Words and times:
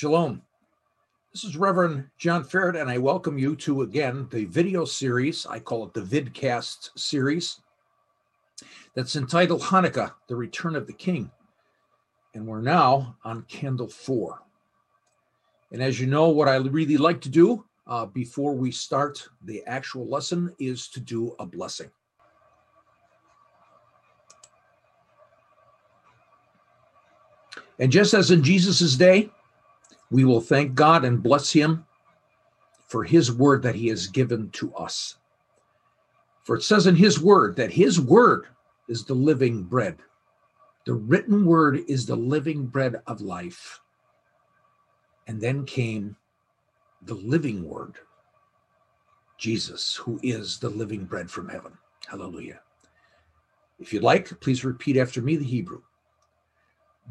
Shalom. 0.00 0.40
This 1.30 1.44
is 1.44 1.58
Reverend 1.58 2.06
John 2.16 2.42
Ferret, 2.42 2.74
and 2.74 2.88
I 2.88 2.96
welcome 2.96 3.38
you 3.38 3.54
to 3.56 3.82
again 3.82 4.26
the 4.30 4.46
video 4.46 4.86
series. 4.86 5.44
I 5.44 5.58
call 5.58 5.84
it 5.84 5.92
the 5.92 6.00
Vidcast 6.00 6.98
series 6.98 7.60
that's 8.94 9.16
entitled 9.16 9.60
Hanukkah, 9.60 10.14
the 10.26 10.36
Return 10.36 10.74
of 10.74 10.86
the 10.86 10.94
King. 10.94 11.30
And 12.32 12.46
we're 12.46 12.62
now 12.62 13.18
on 13.24 13.42
Candle 13.42 13.88
4. 13.88 14.40
And 15.70 15.82
as 15.82 16.00
you 16.00 16.06
know, 16.06 16.30
what 16.30 16.48
I 16.48 16.56
really 16.56 16.96
like 16.96 17.20
to 17.20 17.28
do 17.28 17.66
uh, 17.86 18.06
before 18.06 18.54
we 18.54 18.70
start 18.70 19.28
the 19.44 19.62
actual 19.66 20.08
lesson 20.08 20.56
is 20.58 20.88
to 20.88 21.00
do 21.00 21.36
a 21.38 21.44
blessing. 21.44 21.90
And 27.78 27.92
just 27.92 28.14
as 28.14 28.30
in 28.30 28.42
Jesus' 28.42 28.96
day, 28.96 29.30
we 30.10 30.24
will 30.24 30.40
thank 30.40 30.74
God 30.74 31.04
and 31.04 31.22
bless 31.22 31.52
him 31.52 31.84
for 32.86 33.04
his 33.04 33.32
word 33.32 33.62
that 33.62 33.76
he 33.76 33.88
has 33.88 34.08
given 34.08 34.50
to 34.50 34.74
us. 34.74 35.16
For 36.42 36.56
it 36.56 36.62
says 36.62 36.86
in 36.86 36.96
his 36.96 37.20
word 37.20 37.56
that 37.56 37.70
his 37.70 38.00
word 38.00 38.46
is 38.88 39.04
the 39.04 39.14
living 39.14 39.62
bread. 39.62 39.98
The 40.84 40.94
written 40.94 41.44
word 41.44 41.82
is 41.86 42.06
the 42.06 42.16
living 42.16 42.66
bread 42.66 42.96
of 43.06 43.20
life. 43.20 43.80
And 45.28 45.40
then 45.40 45.64
came 45.64 46.16
the 47.02 47.14
living 47.14 47.62
word, 47.68 47.94
Jesus, 49.38 49.94
who 49.94 50.18
is 50.24 50.58
the 50.58 50.70
living 50.70 51.04
bread 51.04 51.30
from 51.30 51.48
heaven. 51.48 51.72
Hallelujah. 52.08 52.60
If 53.78 53.92
you'd 53.92 54.02
like, 54.02 54.40
please 54.40 54.64
repeat 54.64 54.96
after 54.96 55.22
me 55.22 55.36
the 55.36 55.44
Hebrew. 55.44 55.82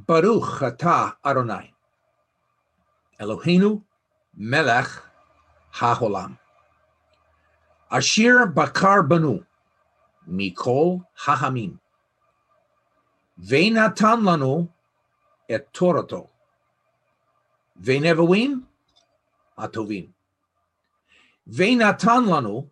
Baruch 0.05 0.59
atah 0.59 1.15
Adonai 1.25 1.73
Eloheinu 3.19 3.83
melech 4.35 4.89
haolam. 5.73 6.37
Ashir 7.91 8.45
bakar 8.55 9.03
banu 9.03 9.43
mikol 10.27 11.03
hahamim. 11.25 11.79
Ve'natan 13.39 14.23
lanu 14.23 14.69
et 15.49 15.73
torato. 15.73 16.29
Ve'nevuim 17.81 18.63
atovim. 19.57 20.09
Ve'natan 21.49 22.27
lanu 22.27 22.69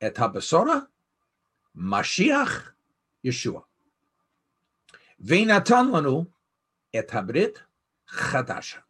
et 0.00 0.14
habesora 0.14 0.86
Mashiach 1.76 2.72
Yeshua. 3.24 3.62
Ve'natan 5.22 5.90
lanu 5.90 6.26
et 6.92 7.08
habrit 7.10 7.56
chadasha. 8.08 8.83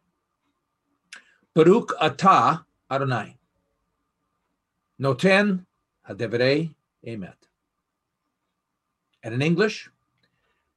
Baruch 1.55 1.93
atah 2.01 2.65
Adonai. 2.91 3.37
Noten 5.01 5.65
hadevrei 6.07 6.75
emet. 7.07 7.35
And 9.23 9.33
in 9.33 9.41
English, 9.41 9.89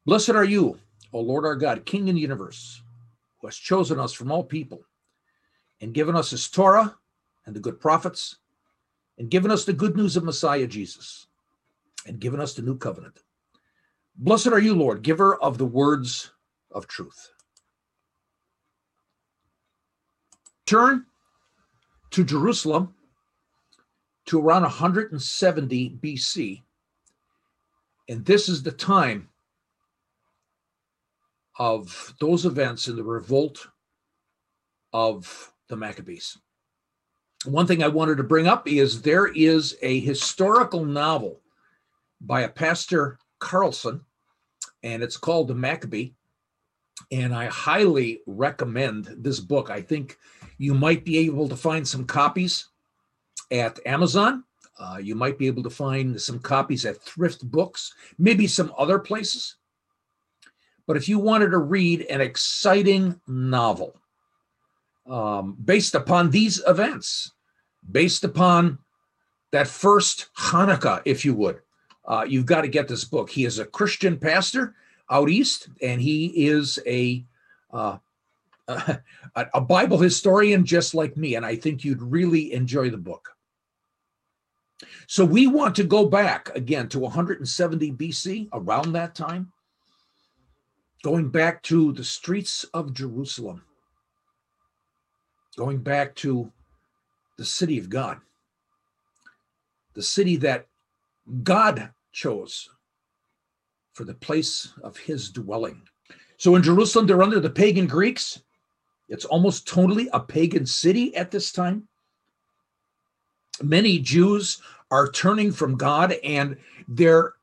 blessed 0.06 0.31
are 0.31 0.44
you, 0.44 0.78
O 1.12 1.19
Lord 1.19 1.44
our 1.44 1.56
God, 1.56 1.84
King 1.84 2.06
in 2.06 2.15
the 2.15 2.21
universe, 2.21 2.81
who 3.41 3.49
has 3.49 3.56
chosen 3.56 3.99
us 3.99 4.12
from 4.12 4.31
all 4.31 4.44
people 4.44 4.84
and 5.81 5.93
given 5.93 6.15
us 6.15 6.31
his 6.31 6.49
Torah 6.49 6.97
and 7.44 7.56
the 7.56 7.61
good 7.61 7.81
prophets, 7.81 8.37
and 9.19 9.31
given 9.31 9.50
us 9.50 9.65
the 9.65 9.72
good 9.72 9.97
news 9.97 10.17
of 10.17 10.22
Messiah 10.22 10.67
Jesus, 10.67 11.27
and 12.06 12.21
given 12.21 12.41
us 12.41 12.55
the 12.55 12.62
new 12.62 12.77
covenant. 12.77 13.22
Blessed 14.17 14.49
are 14.49 14.61
you, 14.61 14.75
Lord, 14.75 15.03
giver 15.03 15.34
of 15.37 15.59
the 15.59 15.67
words 15.67 16.31
of 16.71 16.87
truth. 16.87 17.31
Turn 20.69 21.06
to 22.11 22.25
Jerusalem 22.25 22.93
to 24.27 24.39
around 24.39 24.65
170 24.65 25.99
BC. 26.03 26.62
And 28.11 28.23
this 28.27 28.51
is 28.51 28.62
the 28.62 28.73
time 28.73 29.31
of 31.59 32.12
those 32.21 32.45
events 32.45 32.87
in 32.87 32.97
the 32.97 33.03
revolt 33.03 33.67
of 34.93 35.55
the 35.69 35.77
Maccabees. 35.77 36.37
One 37.47 37.67
thing 37.67 37.83
I 37.83 37.89
wanted 37.89 38.19
to 38.19 38.23
bring 38.23 38.47
up 38.47 38.69
is 38.69 39.00
there 39.00 39.29
is 39.29 39.75
a 39.81 40.00
historical 40.00 40.85
novel 40.85 41.41
by 42.21 42.43
a 42.43 42.49
pastor 42.50 43.19
Carlson, 43.39 44.03
and 44.83 45.03
it's 45.03 45.17
called 45.17 45.49
The 45.49 45.55
Maccabee. 45.55 46.11
And 47.11 47.35
I 47.35 47.47
highly 47.47 48.21
recommend 48.27 49.06
this 49.17 49.41
book. 49.41 49.71
I 49.71 49.81
think 49.81 50.19
you 50.59 50.75
might 50.75 51.05
be 51.05 51.19
able 51.19 51.49
to 51.49 51.57
find 51.57 51.87
some 51.87 52.05
copies 52.05 52.67
at 53.51 53.79
Amazon. 53.87 54.45
Uh, 54.79 54.99
you 55.01 55.15
might 55.15 55.39
be 55.39 55.47
able 55.47 55.63
to 55.63 55.71
find 55.71 56.21
some 56.21 56.39
copies 56.39 56.85
at 56.85 57.01
thrift 57.03 57.49
books, 57.51 57.95
maybe 58.19 58.47
some 58.47 58.73
other 58.77 58.99
places. 58.99 59.57
But 60.87 60.97
if 60.97 61.09
you 61.09 61.19
wanted 61.19 61.51
to 61.51 61.59
read 61.59 62.03
an 62.03 62.21
exciting 62.21 63.21
novel 63.27 64.01
um, 65.09 65.57
based 65.65 65.95
upon 65.95 66.31
these 66.31 66.63
events, 66.67 67.33
based 67.91 68.25
upon 68.25 68.79
that 69.53 69.69
first 69.69 70.29
Hanukkah, 70.37 71.03
if 71.05 71.25
you 71.25 71.35
would, 71.35 71.61
uh, 72.05 72.25
you've 72.27 72.47
got 72.47 72.63
to 72.63 72.69
get 72.69 72.89
this 72.89 73.05
book. 73.05 73.31
He 73.31 73.45
is 73.45 73.59
a 73.59 73.67
Christian 73.67 74.17
pastor 74.17 74.75
out 75.11 75.29
east, 75.29 75.69
and 75.83 76.01
he 76.01 76.47
is 76.47 76.79
a 76.87 77.25
uh, 77.73 77.99
a, 78.69 79.01
a 79.55 79.61
Bible 79.61 79.99
historian 79.99 80.65
just 80.65 80.95
like 80.95 81.17
me, 81.17 81.34
and 81.34 81.45
I 81.45 81.56
think 81.56 81.84
you'd 81.84 82.03
really 82.03 82.53
enjoy 82.53 82.91
the 82.91 82.99
book. 82.99 83.31
So 85.06 85.25
we 85.25 85.47
want 85.47 85.75
to 85.77 85.84
go 85.84 86.06
back 86.06 86.55
again 86.55 86.89
to 86.91 86.99
170 87.01 87.93
BC, 87.93 88.49
around 88.53 88.93
that 88.93 89.15
time, 89.15 89.53
going 91.03 91.31
back 91.31 91.62
to 91.65 91.93
the 91.93 92.05
streets 92.05 92.65
of 92.75 92.93
Jerusalem, 92.93 93.62
going 95.56 95.79
back 95.79 96.15
to 96.17 96.53
the 97.39 97.45
city 97.45 97.79
of 97.79 97.89
God, 97.89 98.19
the 99.95 100.03
city 100.03 100.37
that 100.37 100.67
God 101.43 101.91
chose 102.12 102.69
for 103.93 104.05
the 104.05 104.15
place 104.15 104.73
of 104.83 104.97
his 104.97 105.31
dwelling. 105.31 105.83
So 106.37 106.55
in 106.55 106.62
Jerusalem, 106.62 107.06
they're 107.06 107.23
under 107.23 107.41
the 107.41 107.50
pagan 107.50 107.87
Greeks. 107.87 108.43
It's 109.09 109.25
almost 109.25 109.67
totally 109.67 110.09
a 110.13 110.21
pagan 110.21 110.67
city 110.67 111.15
at 111.17 111.31
this 111.31 111.53
time. 111.53 111.89
Many 113.63 113.99
Jews 113.99 114.61
are 114.91 115.11
turning 115.11 115.53
from 115.53 115.77
God 115.77 116.15
and 116.23 116.57
they're 116.87 117.35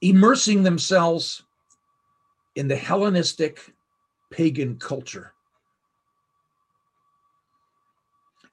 immersing 0.00 0.62
themselves 0.62 1.42
in 2.54 2.68
the 2.68 2.76
Hellenistic 2.76 3.74
pagan 4.30 4.76
culture. 4.78 5.32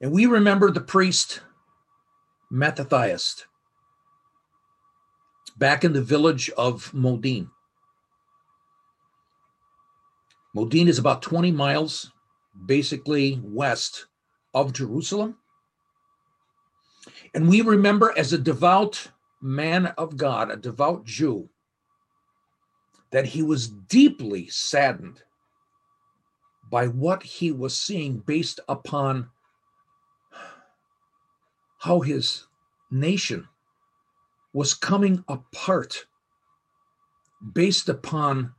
And 0.00 0.10
we 0.10 0.26
remember 0.26 0.70
the 0.70 0.80
priest 0.80 1.40
Mattathias 2.50 3.46
back 5.56 5.84
in 5.84 5.92
the 5.92 6.02
village 6.02 6.50
of 6.50 6.92
Modin. 6.92 7.50
Modin 10.54 10.88
is 10.88 10.98
about 10.98 11.22
20 11.22 11.50
miles 11.50 12.12
basically 12.66 13.40
west 13.42 14.06
of 14.54 14.72
Jerusalem. 14.72 15.36
And 17.34 17.48
we 17.48 17.62
remember 17.62 18.12
as 18.16 18.32
a 18.32 18.38
devout 18.38 19.08
man 19.40 19.86
of 19.98 20.16
God, 20.16 20.50
a 20.50 20.56
devout 20.56 21.04
Jew, 21.04 21.48
that 23.10 23.26
he 23.26 23.42
was 23.42 23.68
deeply 23.68 24.48
saddened 24.48 25.22
by 26.70 26.86
what 26.86 27.22
he 27.22 27.52
was 27.52 27.76
seeing 27.76 28.18
based 28.18 28.60
upon 28.68 29.28
how 31.78 32.00
his 32.00 32.46
nation 32.90 33.48
was 34.54 34.74
coming 34.74 35.24
apart 35.28 36.06
based 37.52 37.88
upon 37.88 38.54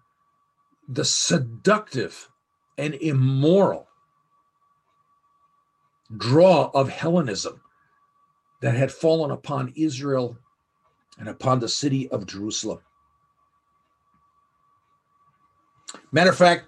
the 0.87 1.05
seductive 1.05 2.29
and 2.77 2.93
immoral 2.95 3.87
draw 6.17 6.69
of 6.73 6.89
Hellenism 6.89 7.61
that 8.61 8.75
had 8.75 8.91
fallen 8.91 9.31
upon 9.31 9.73
Israel 9.75 10.37
and 11.17 11.29
upon 11.29 11.59
the 11.59 11.69
city 11.69 12.09
of 12.09 12.25
Jerusalem. 12.25 12.79
Matter 16.11 16.31
of 16.31 16.37
fact, 16.37 16.67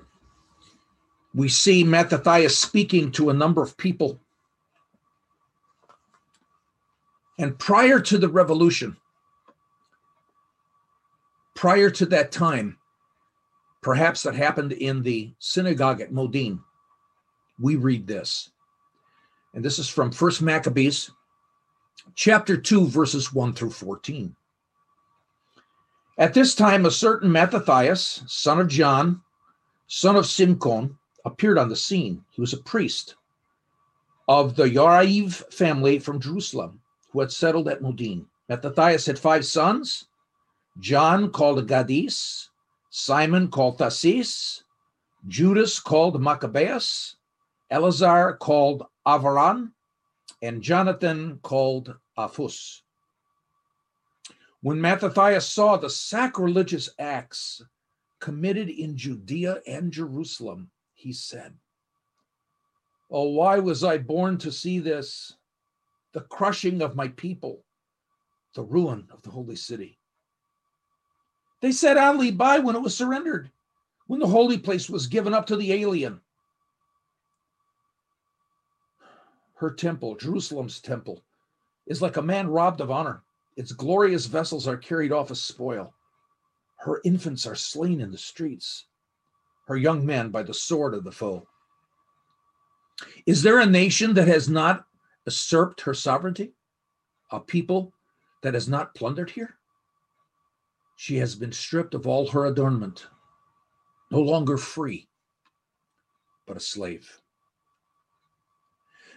we 1.34 1.50
see 1.50 1.84
Mattathias 1.84 2.58
speaking 2.58 3.12
to 3.14 3.30
a 3.30 3.34
number 3.34 3.62
of 3.62 3.76
people. 3.78 4.20
And 7.38 7.58
prior 7.60 8.00
to 8.00 8.18
the 8.18 8.30
revolution, 8.30 8.96
prior 11.54 11.90
to 11.90 12.06
that 12.08 12.32
time, 12.32 12.78
perhaps 13.86 14.24
that 14.24 14.34
happened 14.34 14.72
in 14.72 15.04
the 15.04 15.32
synagogue 15.38 16.02
at 16.02 16.12
Modin, 16.12 16.60
we 17.60 17.76
read 17.76 18.08
this. 18.08 18.50
And 19.54 19.64
this 19.64 19.78
is 19.78 19.88
from 19.88 20.12
First 20.12 20.42
Maccabees, 20.42 21.12
chapter 22.16 22.58
2, 22.58 22.88
verses 22.88 23.32
1 23.32 23.54
through 23.54 23.70
14. 23.70 24.36
At 26.18 26.34
this 26.34 26.56
time, 26.56 26.88
a 26.88 26.92
certain 26.92 27.32
Mattathias, 27.32 28.24
son 28.26 28.60
of 28.60 28.70
John, 28.70 29.22
son 29.86 30.16
of 30.16 30.26
Simeon, 30.26 30.98
appeared 31.24 31.60
on 31.60 31.70
the 31.70 31.76
scene. 31.76 32.26
He 32.32 32.42
was 32.42 32.54
a 32.54 32.58
priest 32.58 33.14
of 34.28 34.56
the 34.56 34.64
Yariv 34.64 35.54
family 35.54 36.00
from 36.00 36.20
Jerusalem 36.20 36.82
who 37.12 37.20
had 37.20 37.32
settled 37.32 37.70
at 37.70 37.84
Modin. 37.84 38.26
Mattathias 38.50 39.06
had 39.06 39.20
five 39.20 39.46
sons 39.46 40.08
John 40.80 41.30
called 41.30 41.68
Gadis, 41.68 42.50
Simon 42.98 43.50
called 43.50 43.78
Thasis, 43.78 44.64
Judas 45.28 45.82
called 45.82 46.22
Maccabeus, 46.22 47.18
Eleazar 47.70 48.38
called 48.38 48.86
Avaran, 49.06 49.74
and 50.42 50.62
Jonathan 50.62 51.38
called 51.44 51.94
Apphus. 52.18 52.84
When 54.62 54.80
Mattathias 54.80 55.46
saw 55.46 55.76
the 55.76 55.90
sacrilegious 55.90 56.90
acts 56.98 57.62
committed 58.22 58.70
in 58.70 58.96
Judea 58.96 59.60
and 59.68 59.92
Jerusalem, 59.92 60.72
he 60.94 61.12
said, 61.12 61.54
Oh, 63.12 63.28
why 63.28 63.60
was 63.60 63.84
I 63.84 63.98
born 63.98 64.38
to 64.38 64.54
see 64.54 64.80
this? 64.80 65.36
The 66.14 66.22
crushing 66.22 66.82
of 66.82 66.96
my 66.96 67.10
people, 67.10 67.66
the 68.54 68.64
ruin 68.64 69.10
of 69.12 69.22
the 69.22 69.32
holy 69.32 69.58
city. 69.58 70.00
They 71.62 71.72
set 71.72 71.98
Ali 71.98 72.32
by 72.32 72.60
when 72.60 72.76
it 72.76 72.82
was 72.82 72.96
surrendered, 72.96 73.52
when 74.08 74.20
the 74.20 74.28
holy 74.28 74.58
place 74.58 74.90
was 74.90 75.08
given 75.08 75.34
up 75.34 75.46
to 75.48 75.56
the 75.56 75.74
alien. 75.74 76.22
Her 79.56 79.72
temple, 79.72 80.16
Jerusalem's 80.16 80.80
temple, 80.82 81.24
is 81.88 82.02
like 82.02 82.18
a 82.18 82.22
man 82.22 82.48
robbed 82.48 82.82
of 82.82 82.92
honor. 82.92 83.24
Its 83.56 83.72
glorious 83.72 84.26
vessels 84.26 84.68
are 84.68 84.78
carried 84.78 85.14
off 85.14 85.32
as 85.32 85.42
spoil. 85.42 85.94
Her 86.78 87.02
infants 87.06 87.48
are 87.48 87.56
slain 87.56 88.02
in 88.02 88.12
the 88.12 88.18
streets, 88.18 88.88
her 89.68 89.78
young 89.78 90.06
men 90.06 90.30
by 90.30 90.44
the 90.44 90.54
sword 90.54 90.94
of 90.94 91.04
the 91.04 91.12
foe. 91.12 91.48
Is 93.26 93.42
there 93.42 93.60
a 93.60 93.66
nation 93.66 94.14
that 94.14 94.28
has 94.28 94.50
not 94.50 94.86
usurped 95.26 95.82
her 95.82 95.94
sovereignty? 95.94 96.54
A 97.32 97.40
people 97.40 97.94
that 98.44 98.54
has 98.54 98.68
not 98.68 98.94
plundered 98.94 99.30
here? 99.30 99.58
She 100.96 101.18
has 101.18 101.36
been 101.36 101.52
stripped 101.52 101.94
of 101.94 102.08
all 102.08 102.30
her 102.30 102.46
adornment, 102.46 103.08
no 104.12 104.20
longer 104.20 104.58
free, 104.58 105.08
but 106.48 106.58
a 106.58 106.62
slave. 106.62 107.22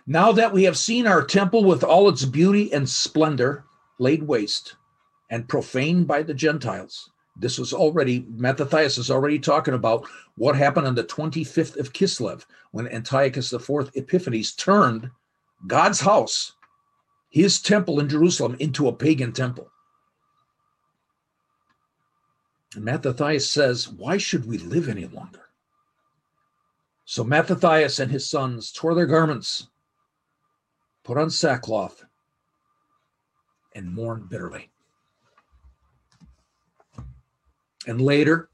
Now 0.06 0.32
that 0.32 0.52
we 0.52 0.64
have 0.64 0.76
seen 0.76 1.06
our 1.06 1.24
temple 1.24 1.64
with 1.64 1.84
all 1.84 2.08
its 2.08 2.24
beauty 2.24 2.72
and 2.72 2.88
splendor 2.88 3.64
laid 3.98 4.22
waste 4.22 4.76
and 5.30 5.48
profaned 5.48 6.06
by 6.06 6.22
the 6.22 6.34
Gentiles, 6.34 7.10
this 7.36 7.58
was 7.58 7.72
already, 7.72 8.26
Mattathias 8.30 8.98
is 8.98 9.10
already 9.10 9.38
talking 9.38 9.74
about 9.74 10.08
what 10.36 10.56
happened 10.56 10.86
on 10.86 10.94
the 10.96 11.04
25th 11.04 11.76
of 11.76 11.92
Kislev 11.92 12.44
when 12.72 12.88
Antiochus 12.88 13.52
IV 13.52 13.92
Epiphanes 13.94 14.52
turned 14.54 15.10
God's 15.66 16.00
house, 16.00 16.54
his 17.30 17.60
temple 17.60 18.00
in 18.00 18.08
Jerusalem, 18.08 18.56
into 18.58 18.88
a 18.88 18.92
pagan 18.92 19.32
temple. 19.32 19.70
And 22.74 22.84
Mattathias 22.84 23.50
says, 23.50 23.88
Why 23.88 24.18
should 24.18 24.46
we 24.46 24.58
live 24.58 24.88
any 24.88 25.06
longer? 25.06 25.46
So 27.04 27.24
Mattathias 27.24 27.98
and 27.98 28.10
his 28.10 28.28
sons 28.28 28.70
tore 28.72 28.94
their 28.94 29.06
garments 29.06 29.68
put 31.08 31.16
on 31.16 31.30
sackcloth, 31.30 32.04
and 33.74 33.90
mourned 33.90 34.28
bitterly. 34.28 34.68
And 37.86 37.98
later, 37.98 38.50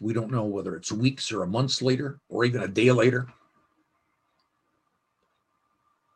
we 0.00 0.12
don't 0.12 0.32
know 0.32 0.44
whether 0.44 0.74
it's 0.74 0.90
weeks 0.90 1.30
or 1.30 1.44
a 1.44 1.46
months 1.46 1.80
later 1.80 2.18
or 2.28 2.44
even 2.44 2.64
a 2.64 2.68
day 2.68 2.90
later, 2.90 3.28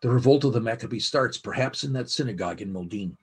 the 0.01 0.11
revolt 0.11 0.43
of 0.43 0.53
the 0.53 0.61
Maccabees 0.61 1.07
starts, 1.07 1.39
perhaps 1.39 1.85
in 1.85 1.93
that 1.93 2.11
synagogue 2.11 2.61
in 2.61 2.73
Modin. 2.73 3.17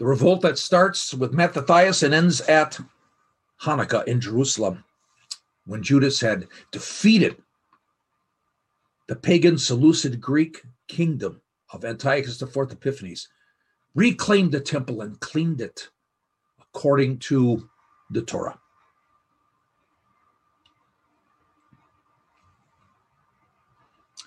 The 0.00 0.06
revolt 0.06 0.40
that 0.40 0.58
starts 0.58 1.12
with 1.12 1.34
Mattathias 1.34 2.02
and 2.02 2.14
ends 2.14 2.40
at 2.40 2.80
Hanukkah 3.60 4.06
in 4.06 4.18
Jerusalem 4.18 4.82
when 5.66 5.82
Judas 5.82 6.18
had 6.22 6.48
defeated 6.72 7.36
the 9.08 9.16
pagan 9.16 9.58
Seleucid 9.58 10.18
Greek 10.18 10.62
kingdom 10.88 11.42
of 11.74 11.84
Antiochus 11.84 12.40
IV 12.40 12.72
Epiphanes, 12.72 13.28
reclaimed 13.94 14.52
the 14.52 14.60
temple 14.60 15.02
and 15.02 15.20
cleaned 15.20 15.60
it 15.60 15.90
according 16.58 17.18
to 17.18 17.68
the 18.10 18.22
Torah. 18.22 18.58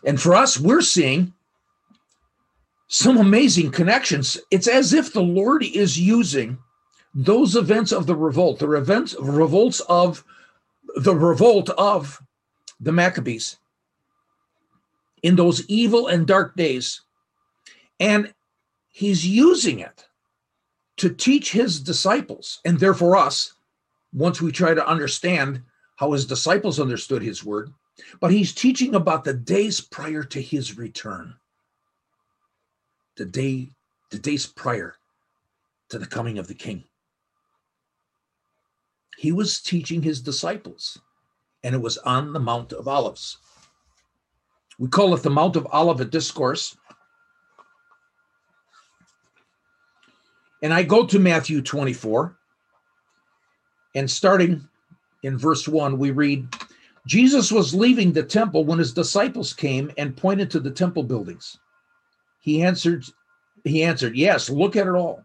And 0.06 0.22
for 0.22 0.36
us, 0.36 0.60
we're 0.60 0.82
seeing 0.82 1.34
some 2.94 3.18
amazing 3.18 3.72
connections. 3.72 4.38
It's 4.52 4.68
as 4.68 4.94
if 4.94 5.12
the 5.12 5.22
Lord 5.24 5.64
is 5.64 6.00
using 6.00 6.60
those 7.16 7.56
events 7.56 7.92
of 7.92 8.06
the 8.06 8.16
revolt, 8.16 8.60
the 8.60 8.70
events, 8.74 9.16
revolts 9.20 9.80
of 9.90 10.24
the 10.98 11.16
revolt 11.16 11.72
of 11.72 12.22
the 12.80 12.92
Maccabees 12.92 13.58
in 15.24 15.36
those 15.36 15.68
evil 15.68 16.06
and 16.06 16.28
dark 16.28 16.56
days. 16.56 17.02
And 18.00 18.32
he's 18.92 19.26
using 19.26 19.80
it 19.80 20.06
to 20.98 21.10
teach 21.10 21.52
his 21.52 21.80
disciples, 21.80 22.60
and 22.64 22.80
therefore 22.80 23.18
us, 23.18 23.54
once 24.14 24.40
we 24.40 24.52
try 24.52 24.76
to 24.76 24.88
understand 24.88 25.64
how 25.96 26.12
his 26.12 26.28
disciples 26.28 26.80
understood 26.80 27.24
his 27.24 27.44
word, 27.44 27.74
but 28.20 28.30
he's 28.30 28.54
teaching 28.54 28.94
about 28.94 29.24
the 29.24 29.34
days 29.34 29.82
prior 29.82 30.22
to 30.26 30.40
his 30.40 30.78
return. 30.78 31.34
The 33.18 33.26
day, 33.26 33.70
the 34.10 34.20
days 34.20 34.46
prior 34.46 34.96
to 35.90 36.00
the 36.00 36.08
coming 36.08 36.38
of 36.38 36.48
the 36.48 36.56
king 36.56 36.86
he 39.18 39.32
was 39.32 39.62
teaching 39.62 40.02
his 40.02 40.22
disciples, 40.22 41.00
and 41.64 41.74
it 41.76 41.82
was 41.82 41.98
on 42.00 42.34
the 42.34 42.40
Mount 42.40 42.74
of 42.74 42.88
Olives. 42.88 43.38
We 44.80 44.90
call 44.90 45.14
it 45.14 45.24
the 45.24 45.30
Mount 45.30 45.56
of 45.56 45.68
Olivet 45.74 46.10
Discourse. 46.10 46.76
And 50.62 50.74
I 50.74 50.84
go 50.84 51.06
to 51.06 51.20
Matthew 51.20 51.62
24, 51.62 52.36
and 53.96 54.10
starting 54.10 54.68
in 55.24 55.38
verse 55.38 55.68
1, 55.68 55.98
we 55.98 56.12
read 56.12 56.48
Jesus 57.06 57.52
was 57.52 57.76
leaving 57.76 58.14
the 58.14 58.24
temple 58.24 58.66
when 58.66 58.80
his 58.80 58.94
disciples 58.94 59.54
came 59.54 59.92
and 59.98 60.16
pointed 60.16 60.50
to 60.52 60.60
the 60.60 60.72
temple 60.72 61.04
buildings. 61.04 61.60
He 62.44 62.62
answered, 62.62 63.06
he 63.64 63.84
answered, 63.84 64.18
Yes, 64.18 64.50
look 64.50 64.76
at 64.76 64.86
it 64.86 64.94
all. 64.94 65.24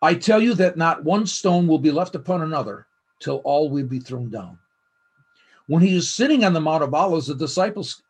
I 0.00 0.14
tell 0.14 0.42
you 0.42 0.54
that 0.54 0.78
not 0.78 1.04
one 1.04 1.26
stone 1.26 1.66
will 1.66 1.78
be 1.78 1.90
left 1.90 2.14
upon 2.14 2.40
another 2.40 2.86
till 3.20 3.42
all 3.44 3.68
will 3.68 3.86
be 3.86 4.00
thrown 4.00 4.30
down. 4.30 4.58
When 5.66 5.82
he 5.82 5.94
was 5.94 6.08
sitting 6.08 6.42
on 6.42 6.54
the 6.54 6.60
Mount 6.60 6.82
of 6.82 6.94
Olives, 6.94 7.26
the 7.26 7.34
disciples 7.34 8.02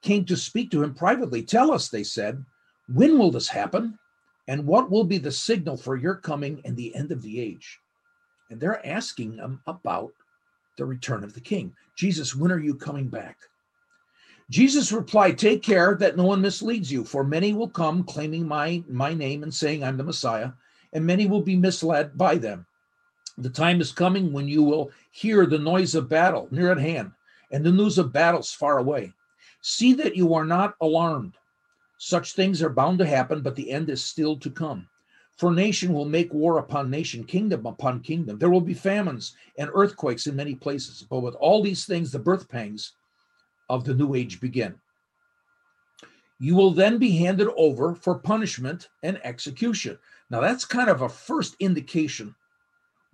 came 0.00 0.24
to 0.26 0.36
speak 0.36 0.70
to 0.70 0.84
him 0.84 0.94
privately. 0.94 1.42
Tell 1.42 1.72
us, 1.72 1.88
they 1.88 2.04
said, 2.04 2.44
when 2.86 3.18
will 3.18 3.32
this 3.32 3.48
happen? 3.48 3.98
And 4.46 4.64
what 4.64 4.88
will 4.88 5.04
be 5.04 5.18
the 5.18 5.32
signal 5.32 5.76
for 5.76 5.96
your 5.96 6.14
coming 6.14 6.62
and 6.64 6.76
the 6.76 6.94
end 6.94 7.10
of 7.10 7.20
the 7.20 7.40
age? 7.40 7.80
And 8.48 8.60
they're 8.60 8.86
asking 8.86 9.38
him 9.38 9.60
about 9.66 10.12
the 10.78 10.84
return 10.84 11.24
of 11.24 11.34
the 11.34 11.40
king. 11.40 11.74
Jesus, 11.96 12.36
when 12.36 12.52
are 12.52 12.60
you 12.60 12.76
coming 12.76 13.08
back? 13.08 13.38
Jesus 14.52 14.92
replied, 14.92 15.38
Take 15.38 15.62
care 15.62 15.94
that 15.94 16.18
no 16.18 16.24
one 16.24 16.42
misleads 16.42 16.92
you, 16.92 17.04
for 17.04 17.24
many 17.24 17.54
will 17.54 17.70
come 17.70 18.04
claiming 18.04 18.46
my, 18.46 18.84
my 18.86 19.14
name 19.14 19.42
and 19.42 19.54
saying 19.54 19.82
I'm 19.82 19.96
the 19.96 20.04
Messiah, 20.04 20.50
and 20.92 21.06
many 21.06 21.26
will 21.26 21.40
be 21.40 21.56
misled 21.56 22.18
by 22.18 22.36
them. 22.36 22.66
The 23.38 23.48
time 23.48 23.80
is 23.80 23.92
coming 23.92 24.30
when 24.30 24.46
you 24.46 24.62
will 24.62 24.90
hear 25.10 25.46
the 25.46 25.58
noise 25.58 25.94
of 25.94 26.10
battle 26.10 26.48
near 26.50 26.70
at 26.70 26.76
hand 26.76 27.12
and 27.50 27.64
the 27.64 27.72
news 27.72 27.96
of 27.96 28.12
battles 28.12 28.52
far 28.52 28.76
away. 28.76 29.14
See 29.62 29.94
that 29.94 30.16
you 30.16 30.34
are 30.34 30.44
not 30.44 30.74
alarmed. 30.82 31.38
Such 31.96 32.34
things 32.34 32.62
are 32.62 32.68
bound 32.68 32.98
to 32.98 33.06
happen, 33.06 33.40
but 33.40 33.56
the 33.56 33.70
end 33.70 33.88
is 33.88 34.04
still 34.04 34.36
to 34.36 34.50
come. 34.50 34.86
For 35.38 35.50
nation 35.50 35.94
will 35.94 36.04
make 36.04 36.30
war 36.34 36.58
upon 36.58 36.90
nation, 36.90 37.24
kingdom 37.24 37.64
upon 37.64 38.00
kingdom. 38.00 38.38
There 38.38 38.50
will 38.50 38.60
be 38.60 38.74
famines 38.74 39.34
and 39.56 39.70
earthquakes 39.72 40.26
in 40.26 40.36
many 40.36 40.54
places. 40.54 41.06
But 41.08 41.20
with 41.20 41.36
all 41.36 41.62
these 41.62 41.86
things, 41.86 42.12
the 42.12 42.18
birth 42.18 42.50
pangs 42.50 42.92
of 43.68 43.84
the 43.84 43.94
new 43.94 44.14
age 44.14 44.40
begin. 44.40 44.74
You 46.38 46.56
will 46.56 46.72
then 46.72 46.98
be 46.98 47.16
handed 47.16 47.48
over 47.56 47.94
for 47.94 48.18
punishment 48.18 48.88
and 49.02 49.20
execution. 49.24 49.98
Now, 50.28 50.40
that's 50.40 50.64
kind 50.64 50.90
of 50.90 51.02
a 51.02 51.08
first 51.08 51.54
indication 51.60 52.34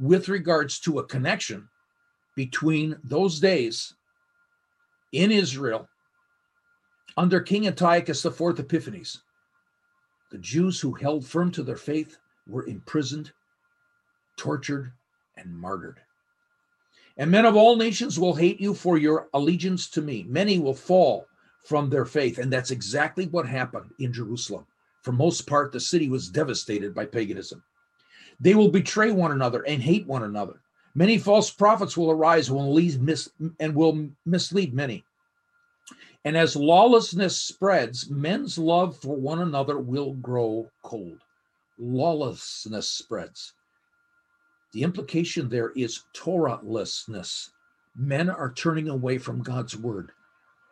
with 0.00 0.28
regards 0.28 0.80
to 0.80 0.98
a 0.98 1.06
connection 1.06 1.68
between 2.36 2.96
those 3.04 3.40
days 3.40 3.94
in 5.12 5.30
Israel 5.30 5.88
under 7.16 7.40
King 7.40 7.66
Antiochus 7.66 8.24
IV 8.24 8.60
Epiphanes. 8.60 9.22
The 10.30 10.38
Jews 10.38 10.80
who 10.80 10.94
held 10.94 11.26
firm 11.26 11.50
to 11.52 11.62
their 11.62 11.76
faith 11.76 12.18
were 12.46 12.66
imprisoned, 12.66 13.32
tortured, 14.36 14.92
and 15.36 15.54
martyred. 15.54 16.00
And 17.18 17.30
men 17.30 17.44
of 17.44 17.56
all 17.56 17.76
nations 17.76 18.18
will 18.18 18.34
hate 18.34 18.60
you 18.60 18.74
for 18.74 18.96
your 18.96 19.28
allegiance 19.34 19.90
to 19.90 20.00
me. 20.00 20.24
Many 20.28 20.60
will 20.60 20.74
fall 20.74 21.26
from 21.64 21.90
their 21.90 22.04
faith. 22.04 22.38
And 22.38 22.52
that's 22.52 22.70
exactly 22.70 23.26
what 23.26 23.46
happened 23.46 23.90
in 23.98 24.12
Jerusalem. 24.12 24.66
For 25.02 25.12
most 25.12 25.46
part, 25.46 25.72
the 25.72 25.80
city 25.80 26.08
was 26.08 26.30
devastated 26.30 26.94
by 26.94 27.06
paganism. 27.06 27.62
They 28.40 28.54
will 28.54 28.70
betray 28.70 29.10
one 29.10 29.32
another 29.32 29.62
and 29.66 29.82
hate 29.82 30.06
one 30.06 30.22
another. 30.22 30.60
Many 30.94 31.18
false 31.18 31.50
prophets 31.50 31.96
will 31.96 32.10
arise 32.10 32.48
and 32.48 33.74
will 33.74 34.08
mislead 34.24 34.74
many. 34.74 35.04
And 36.24 36.36
as 36.36 36.56
lawlessness 36.56 37.40
spreads, 37.40 38.10
men's 38.10 38.58
love 38.58 38.96
for 38.96 39.16
one 39.16 39.40
another 39.40 39.78
will 39.78 40.14
grow 40.14 40.68
cold. 40.82 41.18
Lawlessness 41.78 42.90
spreads. 42.90 43.54
The 44.72 44.82
implication 44.82 45.48
there 45.48 45.70
is 45.70 46.04
Torahlessness. 46.14 47.50
Men 47.96 48.30
are 48.30 48.52
turning 48.52 48.88
away 48.88 49.18
from 49.18 49.42
God's 49.42 49.76
word. 49.76 50.12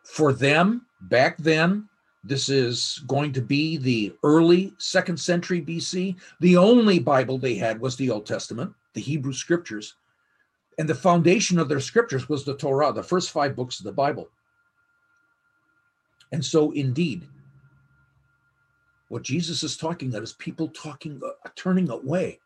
For 0.03 0.31
them, 0.31 0.85
back 1.01 1.37
then, 1.37 1.89
this 2.23 2.49
is 2.49 3.03
going 3.07 3.33
to 3.33 3.41
be 3.41 3.77
the 3.77 4.13
early 4.23 4.73
second 4.77 5.17
century 5.17 5.61
BC. 5.61 6.15
The 6.39 6.57
only 6.57 6.99
Bible 6.99 7.37
they 7.37 7.55
had 7.55 7.79
was 7.79 7.95
the 7.95 8.09
Old 8.09 8.25
Testament, 8.25 8.73
the 8.93 9.01
Hebrew 9.01 9.33
scriptures. 9.33 9.95
And 10.77 10.87
the 10.87 10.95
foundation 10.95 11.57
of 11.57 11.69
their 11.69 11.79
scriptures 11.79 12.29
was 12.29 12.45
the 12.45 12.55
Torah, 12.55 12.93
the 12.93 13.03
first 13.03 13.31
five 13.31 13.55
books 13.55 13.79
of 13.79 13.85
the 13.85 13.91
Bible. 13.91 14.29
And 16.31 16.43
so, 16.43 16.71
indeed, 16.71 17.27
what 19.09 19.23
Jesus 19.23 19.63
is 19.63 19.77
talking 19.77 20.09
about 20.09 20.23
is 20.23 20.33
people 20.33 20.67
talking, 20.69 21.19
uh, 21.25 21.49
turning 21.55 21.89
away 21.89 22.39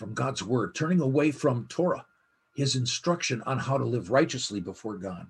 from 0.00 0.14
God's 0.14 0.42
word, 0.42 0.74
turning 0.74 1.02
away 1.02 1.30
from 1.30 1.66
Torah, 1.68 2.06
his 2.56 2.74
instruction 2.74 3.42
on 3.44 3.58
how 3.58 3.76
to 3.76 3.84
live 3.84 4.10
righteously 4.10 4.58
before 4.58 4.96
God. 4.96 5.26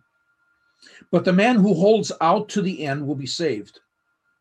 But 1.11 1.25
the 1.25 1.33
man 1.33 1.57
who 1.57 1.75
holds 1.75 2.13
out 2.21 2.49
to 2.51 2.63
the 2.63 2.87
end 2.87 3.05
will 3.05 3.17
be 3.17 3.27
saved. 3.27 3.81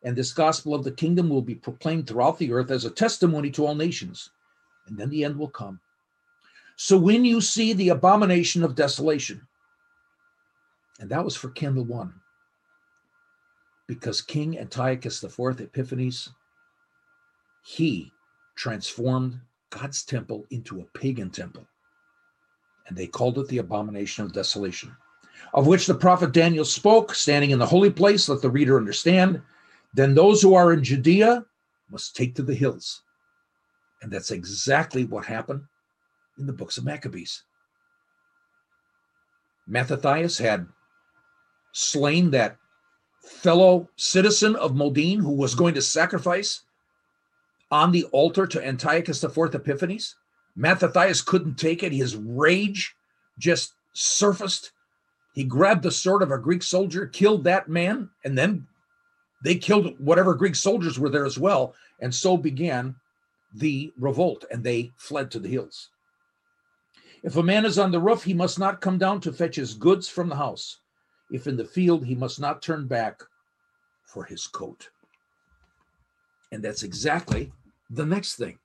And 0.03 0.15
this 0.15 0.31
gospel 0.31 0.75
of 0.75 0.83
the 0.83 0.91
kingdom 0.91 1.29
will 1.29 1.41
be 1.41 1.55
proclaimed 1.55 2.05
throughout 2.05 2.37
the 2.37 2.53
earth 2.53 2.69
as 2.69 2.85
a 2.85 2.91
testimony 2.91 3.49
to 3.49 3.65
all 3.65 3.73
nations. 3.73 4.29
And 4.87 4.95
then 4.95 5.09
the 5.09 5.25
end 5.25 5.35
will 5.35 5.49
come. 5.49 5.79
So 6.75 6.95
when 6.95 7.25
you 7.25 7.41
see 7.41 7.73
the 7.73 7.89
abomination 7.89 8.63
of 8.63 8.75
desolation, 8.75 9.47
and 10.99 11.09
that 11.09 11.25
was 11.25 11.35
for 11.35 11.49
candle 11.49 11.85
one, 11.85 12.13
because 13.87 14.21
King 14.21 14.59
Antiochus 14.59 15.23
IV 15.23 15.59
Epiphanes, 15.59 16.29
he 17.63 18.11
transformed 18.55 19.41
God's 19.69 20.03
temple 20.03 20.45
into 20.49 20.81
a 20.81 20.97
pagan 20.97 21.29
temple. 21.29 21.67
And 22.87 22.97
they 22.97 23.07
called 23.07 23.37
it 23.37 23.47
the 23.47 23.59
abomination 23.59 24.25
of 24.25 24.33
desolation 24.33 24.95
of 25.53 25.67
which 25.67 25.87
the 25.87 25.95
prophet 25.95 26.31
Daniel 26.31 26.65
spoke, 26.65 27.15
standing 27.15 27.51
in 27.51 27.59
the 27.59 27.65
holy 27.65 27.89
place, 27.89 28.29
let 28.29 28.41
the 28.41 28.49
reader 28.49 28.77
understand. 28.77 29.41
Then 29.93 30.13
those 30.13 30.41
who 30.41 30.53
are 30.53 30.73
in 30.73 30.83
Judea 30.83 31.45
must 31.89 32.15
take 32.15 32.35
to 32.35 32.43
the 32.43 32.53
hills. 32.53 33.01
And 34.01 34.11
that's 34.11 34.31
exactly 34.31 35.05
what 35.05 35.25
happened 35.25 35.63
in 36.37 36.45
the 36.45 36.53
books 36.53 36.77
of 36.77 36.85
Maccabees. 36.85 37.43
Mattathias 39.67 40.37
had 40.37 40.67
slain 41.73 42.31
that 42.31 42.57
fellow 43.21 43.89
citizen 43.97 44.55
of 44.55 44.75
Modin 44.75 45.19
who 45.19 45.33
was 45.33 45.53
going 45.53 45.73
to 45.73 45.81
sacrifice 45.81 46.61
on 47.71 47.91
the 47.91 48.03
altar 48.05 48.47
to 48.47 48.65
Antiochus 48.65 49.23
IV 49.23 49.55
Epiphanes. 49.55 50.15
Mattathias 50.55 51.21
couldn't 51.21 51.55
take 51.55 51.83
it. 51.83 51.91
His 51.91 52.15
rage 52.15 52.95
just 53.37 53.73
surfaced 53.93 54.71
he 55.33 55.43
grabbed 55.43 55.83
the 55.83 55.91
sword 55.91 56.21
of 56.21 56.31
a 56.31 56.37
Greek 56.37 56.63
soldier, 56.63 57.05
killed 57.05 57.43
that 57.43 57.69
man, 57.69 58.09
and 58.25 58.37
then 58.37 58.67
they 59.43 59.55
killed 59.55 59.97
whatever 59.99 60.33
Greek 60.33 60.55
soldiers 60.55 60.99
were 60.99 61.09
there 61.09 61.25
as 61.25 61.39
well. 61.39 61.75
And 62.01 62.13
so 62.13 62.35
began 62.35 62.95
the 63.53 63.93
revolt, 63.97 64.45
and 64.51 64.63
they 64.63 64.91
fled 64.97 65.31
to 65.31 65.39
the 65.39 65.49
hills. 65.49 65.89
If 67.23 67.35
a 67.35 67.43
man 67.43 67.65
is 67.65 67.79
on 67.79 67.91
the 67.91 67.99
roof, 67.99 68.23
he 68.23 68.33
must 68.33 68.59
not 68.59 68.81
come 68.81 68.97
down 68.97 69.21
to 69.21 69.31
fetch 69.33 69.55
his 69.55 69.73
goods 69.73 70.07
from 70.07 70.29
the 70.29 70.35
house. 70.35 70.79
If 71.31 71.47
in 71.47 71.57
the 71.57 71.65
field, 71.65 72.05
he 72.05 72.15
must 72.15 72.39
not 72.39 72.61
turn 72.61 72.87
back 72.87 73.21
for 74.05 74.23
his 74.23 74.47
coat. 74.47 74.89
And 76.51 76.63
that's 76.63 76.83
exactly 76.83 77.51
the 77.89 78.05
next 78.05 78.35
thing 78.35 78.59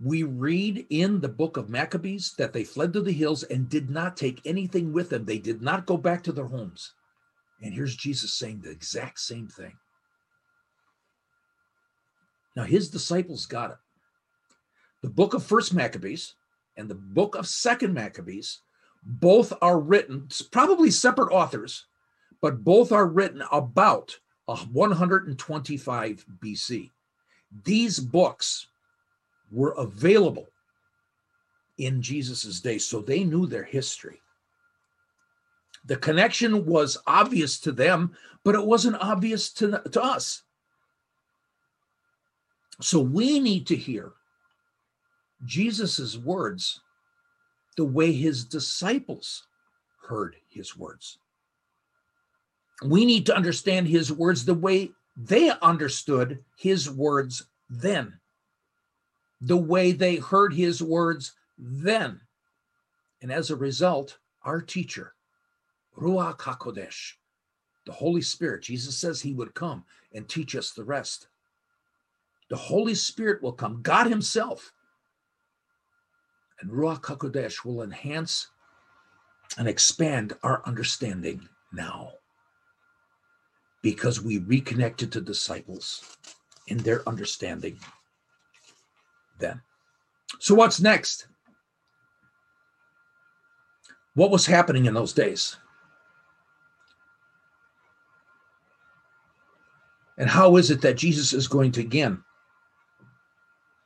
we 0.00 0.22
read 0.22 0.86
in 0.90 1.20
the 1.20 1.28
book 1.28 1.56
of 1.56 1.68
Maccabees 1.68 2.34
that 2.38 2.52
they 2.52 2.62
fled 2.62 2.92
to 2.92 3.00
the 3.00 3.12
hills 3.12 3.42
and 3.44 3.68
did 3.68 3.90
not 3.90 4.16
take 4.16 4.40
anything 4.44 4.92
with 4.92 5.10
them. 5.10 5.24
They 5.24 5.38
did 5.38 5.60
not 5.60 5.86
go 5.86 5.96
back 5.96 6.22
to 6.24 6.32
their 6.32 6.46
homes. 6.46 6.92
And 7.62 7.74
here's 7.74 7.96
Jesus 7.96 8.34
saying 8.34 8.60
the 8.60 8.70
exact 8.70 9.18
same 9.18 9.48
thing. 9.48 9.72
Now, 12.54 12.62
his 12.62 12.90
disciples 12.90 13.46
got 13.46 13.72
it. 13.72 13.76
The 15.02 15.10
book 15.10 15.34
of 15.34 15.44
First 15.44 15.74
Maccabees 15.74 16.34
and 16.76 16.88
the 16.88 16.94
book 16.94 17.34
of 17.34 17.48
Second 17.48 17.92
Maccabees 17.94 18.60
both 19.04 19.52
are 19.60 19.80
written, 19.80 20.28
probably 20.52 20.90
separate 20.90 21.32
authors, 21.32 21.86
but 22.40 22.62
both 22.62 22.92
are 22.92 23.06
written 23.06 23.42
about 23.50 24.16
125 24.46 26.24
BC. 26.42 26.90
These 27.64 27.98
books 27.98 28.66
were 29.50 29.72
available 29.72 30.48
in 31.78 32.02
Jesus's 32.02 32.60
day, 32.60 32.78
so 32.78 33.00
they 33.00 33.24
knew 33.24 33.46
their 33.46 33.64
history. 33.64 34.20
The 35.86 35.96
connection 35.96 36.66
was 36.66 36.98
obvious 37.06 37.58
to 37.60 37.72
them, 37.72 38.16
but 38.44 38.54
it 38.54 38.64
wasn't 38.64 39.00
obvious 39.00 39.50
to, 39.54 39.82
to 39.92 40.02
us. 40.02 40.42
So 42.80 43.00
we 43.00 43.40
need 43.40 43.66
to 43.68 43.76
hear 43.76 44.12
Jesus's 45.44 46.18
words 46.18 46.80
the 47.76 47.84
way 47.84 48.12
his 48.12 48.44
disciples 48.44 49.46
heard 50.02 50.36
his 50.48 50.76
words. 50.76 51.18
We 52.84 53.04
need 53.04 53.26
to 53.26 53.36
understand 53.36 53.88
his 53.88 54.12
words 54.12 54.44
the 54.44 54.54
way 54.54 54.90
they 55.20 55.50
understood 55.60 56.44
his 56.56 56.88
words 56.88 57.44
then 57.68 58.20
the 59.40 59.56
way 59.56 59.92
they 59.92 60.16
heard 60.16 60.54
his 60.54 60.82
words 60.82 61.34
then. 61.58 62.20
And 63.20 63.32
as 63.32 63.50
a 63.50 63.56
result, 63.56 64.18
our 64.42 64.60
teacher, 64.60 65.14
Ruach 65.96 66.38
HaKodesh, 66.38 67.14
the 67.84 67.92
Holy 67.92 68.22
Spirit, 68.22 68.62
Jesus 68.62 68.96
says 68.96 69.20
he 69.20 69.34
would 69.34 69.54
come 69.54 69.84
and 70.14 70.28
teach 70.28 70.54
us 70.54 70.72
the 70.72 70.84
rest. 70.84 71.28
The 72.48 72.56
Holy 72.56 72.94
Spirit 72.94 73.42
will 73.42 73.52
come, 73.52 73.82
God 73.82 74.06
Himself. 74.06 74.72
And 76.60 76.70
Ruach 76.70 77.02
HaKodesh 77.02 77.64
will 77.64 77.82
enhance 77.82 78.48
and 79.56 79.68
expand 79.68 80.34
our 80.42 80.62
understanding 80.64 81.48
now 81.72 82.12
because 83.82 84.20
we 84.20 84.38
reconnected 84.38 85.12
to 85.12 85.20
disciples 85.20 86.16
in 86.66 86.78
their 86.78 87.06
understanding 87.08 87.78
then. 89.38 89.60
So, 90.40 90.54
what's 90.54 90.80
next? 90.80 91.26
What 94.14 94.30
was 94.30 94.46
happening 94.46 94.86
in 94.86 94.94
those 94.94 95.12
days? 95.12 95.56
And 100.18 100.28
how 100.28 100.56
is 100.56 100.70
it 100.70 100.80
that 100.82 100.96
Jesus 100.96 101.32
is 101.32 101.46
going 101.46 101.70
to 101.72 101.80
again 101.80 102.22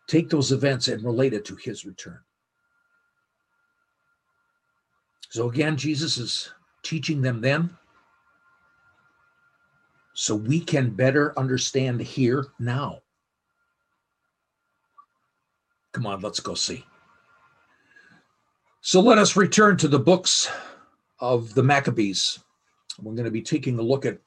take 0.07 0.31
those 0.31 0.51
events 0.51 0.89
and 0.89 1.05
relate 1.05 1.35
it 1.35 1.45
to 1.47 1.57
his 1.57 1.85
return? 1.85 2.19
So, 5.29 5.49
again, 5.49 5.77
Jesus 5.77 6.17
is 6.17 6.51
teaching 6.83 7.21
them 7.21 7.41
then 7.41 7.77
so 10.15 10.35
we 10.35 10.61
can 10.61 10.91
better 10.91 11.39
understand 11.39 12.01
here 12.01 12.47
now. 12.59 13.01
Come 15.93 16.07
on, 16.07 16.21
let's 16.21 16.41
go 16.41 16.55
see. 16.55 16.85
So 18.81 19.01
let 19.01 19.19
us 19.19 19.37
return 19.37 19.77
to 19.79 19.89
the 19.89 19.99
books 19.99 20.51
of 21.21 21.55
the 21.55 21.63
Maccabees. 21.63 22.41
We're 23.01 23.15
going 23.15 23.25
to 23.25 23.31
be 23.31 23.43
taking 23.43 23.79
a 23.79 23.83
look 23.83 24.05
at 24.05 24.19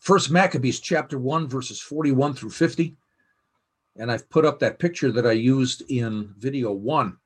First 0.00 0.30
Maccabees 0.30 0.80
chapter 0.80 1.18
1 1.18 1.48
verses 1.48 1.80
41 1.80 2.34
through 2.34 2.50
50. 2.50 2.96
And 3.96 4.10
I've 4.10 4.28
put 4.30 4.44
up 4.44 4.58
that 4.60 4.78
picture 4.78 5.12
that 5.12 5.26
I 5.26 5.32
used 5.32 5.82
in 5.90 6.34
video 6.38 6.72
1 6.72 7.16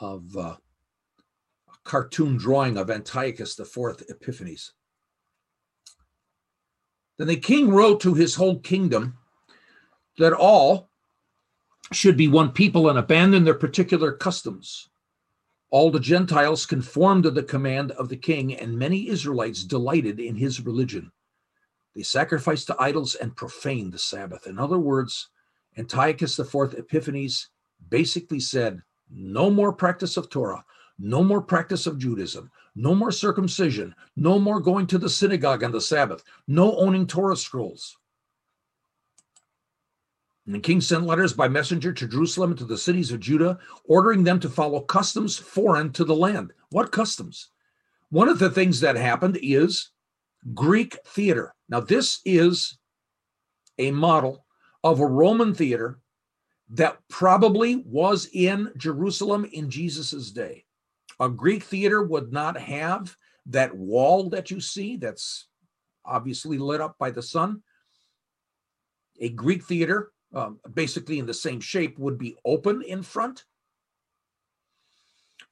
of 0.00 0.36
uh, 0.36 0.56
cartoon 1.84 2.36
drawing 2.36 2.76
of 2.76 2.90
Antiochus 2.90 3.54
the 3.54 3.64
Fourth 3.64 4.02
Epiphanes. 4.08 4.72
Then 7.18 7.28
the 7.28 7.36
king 7.36 7.70
wrote 7.70 8.00
to 8.00 8.14
his 8.14 8.34
whole 8.34 8.58
kingdom 8.60 9.18
that 10.18 10.32
all 10.32 10.90
should 11.92 12.16
be 12.16 12.28
one 12.28 12.50
people 12.50 12.88
and 12.88 12.98
abandon 12.98 13.44
their 13.44 13.54
particular 13.54 14.12
customs. 14.12 14.88
All 15.70 15.90
the 15.90 16.00
Gentiles 16.00 16.66
conformed 16.66 17.24
to 17.24 17.30
the 17.30 17.42
command 17.42 17.92
of 17.92 18.08
the 18.08 18.16
king, 18.16 18.54
and 18.54 18.78
many 18.78 19.08
Israelites 19.08 19.64
delighted 19.64 20.20
in 20.20 20.36
his 20.36 20.60
religion. 20.60 21.10
They 21.94 22.02
sacrificed 22.02 22.66
to 22.68 22.76
idols 22.80 23.14
and 23.14 23.36
profaned 23.36 23.92
the 23.92 23.98
Sabbath. 23.98 24.46
In 24.46 24.58
other 24.58 24.78
words, 24.78 25.28
Antiochus 25.76 26.38
IV 26.38 26.74
Epiphanes 26.74 27.48
basically 27.88 28.40
said, 28.40 28.82
No 29.10 29.50
more 29.50 29.72
practice 29.72 30.16
of 30.16 30.30
Torah, 30.30 30.64
no 30.98 31.22
more 31.22 31.42
practice 31.42 31.86
of 31.86 31.98
Judaism, 31.98 32.50
no 32.74 32.94
more 32.94 33.12
circumcision, 33.12 33.94
no 34.16 34.38
more 34.38 34.60
going 34.60 34.86
to 34.88 34.98
the 34.98 35.08
synagogue 35.08 35.62
on 35.62 35.72
the 35.72 35.80
Sabbath, 35.80 36.22
no 36.48 36.76
owning 36.76 37.06
Torah 37.06 37.36
scrolls. 37.36 37.96
And 40.46 40.54
the 40.54 40.60
king 40.60 40.80
sent 40.80 41.06
letters 41.06 41.32
by 41.32 41.48
messenger 41.48 41.92
to 41.92 42.08
Jerusalem 42.08 42.50
and 42.50 42.58
to 42.58 42.66
the 42.66 42.76
cities 42.76 43.12
of 43.12 43.20
Judah, 43.20 43.58
ordering 43.84 44.24
them 44.24 44.38
to 44.40 44.48
follow 44.48 44.80
customs 44.80 45.38
foreign 45.38 45.90
to 45.92 46.04
the 46.04 46.14
land. 46.14 46.52
What 46.70 46.92
customs? 46.92 47.48
One 48.10 48.28
of 48.28 48.38
the 48.38 48.50
things 48.50 48.80
that 48.80 48.96
happened 48.96 49.38
is 49.40 49.90
Greek 50.52 50.98
theater. 51.06 51.54
Now, 51.68 51.80
this 51.80 52.20
is 52.24 52.78
a 53.78 53.90
model 53.90 54.44
of 54.82 55.00
a 55.00 55.06
Roman 55.06 55.54
theater 55.54 55.98
that 56.70 56.98
probably 57.08 57.76
was 57.86 58.28
in 58.32 58.70
Jerusalem 58.76 59.46
in 59.52 59.70
Jesus's 59.70 60.30
day. 60.30 60.63
A 61.20 61.28
Greek 61.28 61.62
theater 61.62 62.02
would 62.02 62.32
not 62.32 62.58
have 62.58 63.16
that 63.46 63.74
wall 63.74 64.28
that 64.30 64.50
you 64.50 64.60
see 64.60 64.96
that's 64.96 65.48
obviously 66.04 66.58
lit 66.58 66.80
up 66.80 66.96
by 66.98 67.10
the 67.10 67.22
sun. 67.22 67.62
A 69.20 69.28
Greek 69.28 69.64
theater, 69.64 70.12
um, 70.34 70.58
basically 70.74 71.18
in 71.18 71.26
the 71.26 71.34
same 71.34 71.60
shape, 71.60 71.98
would 71.98 72.18
be 72.18 72.36
open 72.44 72.82
in 72.82 73.02
front. 73.02 73.44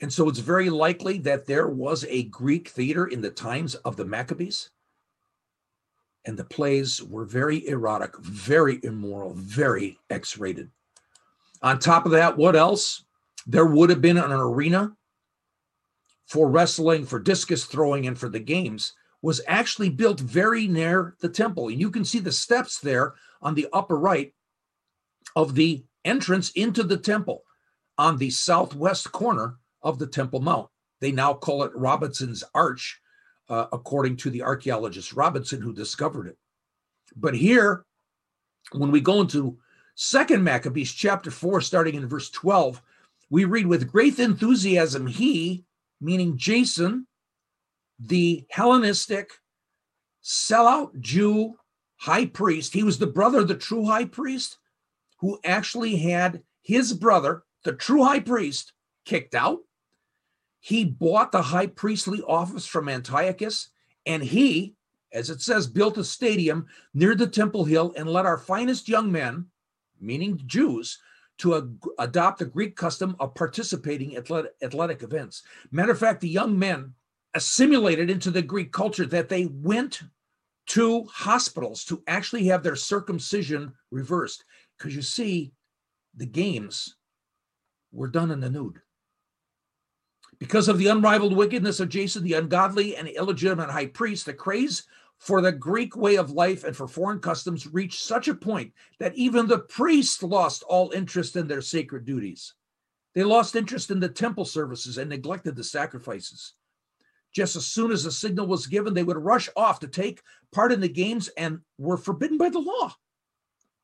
And 0.00 0.12
so 0.12 0.28
it's 0.28 0.40
very 0.40 0.68
likely 0.68 1.18
that 1.18 1.46
there 1.46 1.68
was 1.68 2.04
a 2.08 2.24
Greek 2.24 2.68
theater 2.68 3.06
in 3.06 3.20
the 3.20 3.30
times 3.30 3.76
of 3.76 3.96
the 3.96 4.04
Maccabees. 4.04 4.70
And 6.24 6.36
the 6.36 6.44
plays 6.44 7.02
were 7.02 7.24
very 7.24 7.66
erotic, 7.68 8.16
very 8.18 8.80
immoral, 8.82 9.34
very 9.34 9.98
X 10.10 10.38
rated. 10.38 10.70
On 11.62 11.78
top 11.78 12.04
of 12.04 12.12
that, 12.12 12.36
what 12.36 12.56
else? 12.56 13.04
There 13.46 13.66
would 13.66 13.90
have 13.90 14.00
been 14.00 14.18
an 14.18 14.32
arena 14.32 14.96
for 16.26 16.48
wrestling, 16.48 17.04
for 17.04 17.18
discus 17.18 17.64
throwing, 17.64 18.06
and 18.06 18.18
for 18.18 18.28
the 18.28 18.40
games 18.40 18.94
was 19.22 19.40
actually 19.46 19.88
built 19.88 20.20
very 20.20 20.66
near 20.66 21.14
the 21.20 21.28
temple. 21.28 21.68
And 21.68 21.80
you 21.80 21.90
can 21.90 22.04
see 22.04 22.18
the 22.18 22.32
steps 22.32 22.80
there 22.80 23.14
on 23.40 23.54
the 23.54 23.68
upper 23.72 23.96
right 23.96 24.34
of 25.36 25.54
the 25.54 25.84
entrance 26.04 26.50
into 26.50 26.82
the 26.82 26.96
temple 26.96 27.44
on 27.98 28.16
the 28.16 28.30
southwest 28.30 29.12
corner 29.12 29.56
of 29.82 29.98
the 29.98 30.06
Temple 30.06 30.40
Mount. 30.40 30.68
They 31.00 31.12
now 31.12 31.34
call 31.34 31.64
it 31.64 31.74
Robinson's 31.74 32.44
Arch, 32.54 33.00
uh, 33.48 33.66
according 33.72 34.16
to 34.18 34.30
the 34.30 34.42
archaeologist 34.42 35.12
Robinson 35.12 35.60
who 35.60 35.72
discovered 35.72 36.26
it. 36.28 36.38
But 37.16 37.34
here, 37.34 37.84
when 38.72 38.90
we 38.90 39.00
go 39.00 39.20
into 39.20 39.58
Second 39.94 40.42
Maccabees 40.42 40.92
chapter 40.92 41.30
4, 41.30 41.60
starting 41.60 41.96
in 41.96 42.08
verse 42.08 42.30
12, 42.30 42.80
we 43.30 43.44
read, 43.44 43.66
With 43.66 43.90
great 43.90 44.18
enthusiasm, 44.18 45.06
he, 45.06 45.64
meaning 46.02 46.36
Jason, 46.36 47.06
the 47.98 48.44
Hellenistic 48.50 49.30
sellout 50.22 50.98
Jew 51.00 51.54
high 51.96 52.26
priest, 52.26 52.72
he 52.72 52.82
was 52.82 52.98
the 52.98 53.06
brother 53.06 53.40
of 53.40 53.48
the 53.48 53.54
true 53.54 53.84
high 53.84 54.04
priest 54.04 54.58
who 55.18 55.38
actually 55.44 55.96
had 55.96 56.42
his 56.60 56.92
brother, 56.92 57.44
the 57.64 57.72
true 57.72 58.02
high 58.02 58.20
priest, 58.20 58.72
kicked 59.04 59.36
out. 59.36 59.60
He 60.58 60.84
bought 60.84 61.30
the 61.30 61.42
high 61.42 61.68
priestly 61.68 62.20
office 62.22 62.66
from 62.66 62.88
Antiochus, 62.88 63.70
and 64.04 64.22
he, 64.22 64.74
as 65.12 65.30
it 65.30 65.40
says, 65.40 65.66
built 65.68 65.98
a 65.98 66.04
stadium 66.04 66.66
near 66.92 67.14
the 67.14 67.26
Temple 67.26 67.64
Hill 67.64 67.92
and 67.96 68.08
let 68.08 68.26
our 68.26 68.38
finest 68.38 68.88
young 68.88 69.12
men, 69.12 69.46
meaning 70.00 70.40
Jews, 70.46 70.98
to 71.42 71.54
a, 71.56 71.68
adopt 71.98 72.38
the 72.38 72.44
Greek 72.44 72.76
custom 72.76 73.16
of 73.18 73.34
participating 73.34 74.14
at 74.14 74.22
athletic, 74.22 74.52
athletic 74.62 75.02
events. 75.02 75.42
Matter 75.72 75.90
of 75.90 75.98
fact, 75.98 76.20
the 76.20 76.28
young 76.28 76.56
men 76.56 76.94
assimilated 77.34 78.08
into 78.08 78.30
the 78.30 78.42
Greek 78.42 78.70
culture 78.70 79.06
that 79.06 79.28
they 79.28 79.46
went 79.46 80.02
to 80.66 81.02
hospitals 81.06 81.84
to 81.86 82.00
actually 82.06 82.44
have 82.44 82.62
their 82.62 82.76
circumcision 82.76 83.72
reversed. 83.90 84.44
Because 84.78 84.94
you 84.94 85.02
see, 85.02 85.52
the 86.16 86.26
games 86.26 86.94
were 87.90 88.06
done 88.06 88.30
in 88.30 88.38
the 88.38 88.48
nude. 88.48 88.80
Because 90.38 90.68
of 90.68 90.78
the 90.78 90.86
unrivaled 90.86 91.36
wickedness 91.36 91.80
of 91.80 91.88
Jason, 91.88 92.22
the 92.22 92.34
ungodly 92.34 92.94
and 92.94 93.08
illegitimate 93.08 93.70
high 93.70 93.86
priest, 93.86 94.26
the 94.26 94.32
craze 94.32 94.84
for 95.22 95.40
the 95.40 95.52
Greek 95.52 95.96
way 95.96 96.16
of 96.16 96.32
life 96.32 96.64
and 96.64 96.76
for 96.76 96.88
foreign 96.88 97.20
customs 97.20 97.72
reached 97.72 98.02
such 98.02 98.26
a 98.26 98.34
point 98.34 98.72
that 98.98 99.14
even 99.14 99.46
the 99.46 99.60
priests 99.60 100.20
lost 100.20 100.64
all 100.64 100.90
interest 100.90 101.36
in 101.36 101.46
their 101.46 101.60
sacred 101.60 102.04
duties. 102.04 102.54
They 103.14 103.22
lost 103.22 103.54
interest 103.54 103.92
in 103.92 104.00
the 104.00 104.08
temple 104.08 104.44
services 104.44 104.98
and 104.98 105.08
neglected 105.08 105.54
the 105.54 105.62
sacrifices. 105.62 106.54
Just 107.32 107.54
as 107.54 107.64
soon 107.68 107.92
as 107.92 108.04
a 108.04 108.10
signal 108.10 108.48
was 108.48 108.66
given, 108.66 108.94
they 108.94 109.04
would 109.04 109.16
rush 109.16 109.48
off 109.54 109.78
to 109.80 109.86
take 109.86 110.22
part 110.50 110.72
in 110.72 110.80
the 110.80 110.88
games 110.88 111.28
and 111.36 111.60
were 111.78 111.96
forbidden 111.96 112.36
by 112.36 112.48
the 112.48 112.58
law. 112.58 112.92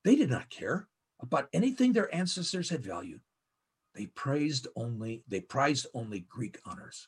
They 0.03 0.16
did 0.16 0.31
not 0.31 0.51
care 0.51 0.88
about 1.20 1.51
anything 1.53 1.92
their 1.92 2.12
ancestors 2.12 2.68
had 2.68 2.83
valued. 2.83 3.20
They 3.94 4.07
praised 4.07 4.66
only, 4.74 5.22
they 5.29 5.40
prized 5.40 5.87
only 5.94 6.27
Greek 6.29 6.59
honors. 6.66 7.07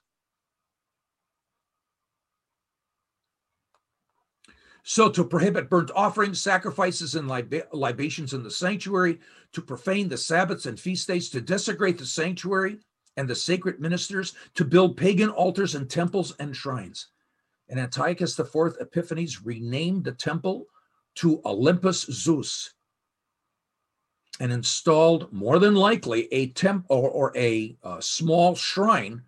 So, 4.92 5.08
to 5.08 5.22
prohibit 5.22 5.70
burnt 5.70 5.92
offerings, 5.94 6.40
sacrifices, 6.40 7.14
and 7.14 7.28
lib- 7.28 7.68
libations 7.72 8.34
in 8.34 8.42
the 8.42 8.50
sanctuary, 8.50 9.20
to 9.52 9.62
profane 9.62 10.08
the 10.08 10.16
Sabbaths 10.16 10.66
and 10.66 10.80
feast 10.80 11.06
days, 11.06 11.30
to 11.30 11.40
desecrate 11.40 11.96
the 11.96 12.04
sanctuary 12.04 12.80
and 13.16 13.28
the 13.28 13.36
sacred 13.36 13.78
ministers, 13.78 14.34
to 14.54 14.64
build 14.64 14.96
pagan 14.96 15.30
altars 15.30 15.76
and 15.76 15.88
temples 15.88 16.34
and 16.40 16.56
shrines. 16.56 17.06
And 17.68 17.78
Antiochus 17.78 18.36
IV 18.36 18.78
Epiphanes 18.80 19.46
renamed 19.46 20.02
the 20.02 20.10
temple 20.10 20.66
to 21.18 21.40
Olympus 21.44 22.00
Zeus 22.10 22.74
and 24.40 24.50
installed, 24.50 25.32
more 25.32 25.60
than 25.60 25.76
likely, 25.76 26.26
a 26.32 26.48
temple 26.48 26.96
or, 26.96 27.08
or 27.10 27.32
a 27.36 27.76
uh, 27.84 28.00
small 28.00 28.56
shrine 28.56 29.22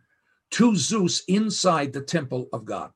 to 0.50 0.74
Zeus 0.74 1.22
inside 1.28 1.92
the 1.92 2.02
temple 2.02 2.48
of 2.52 2.64
God. 2.64 2.90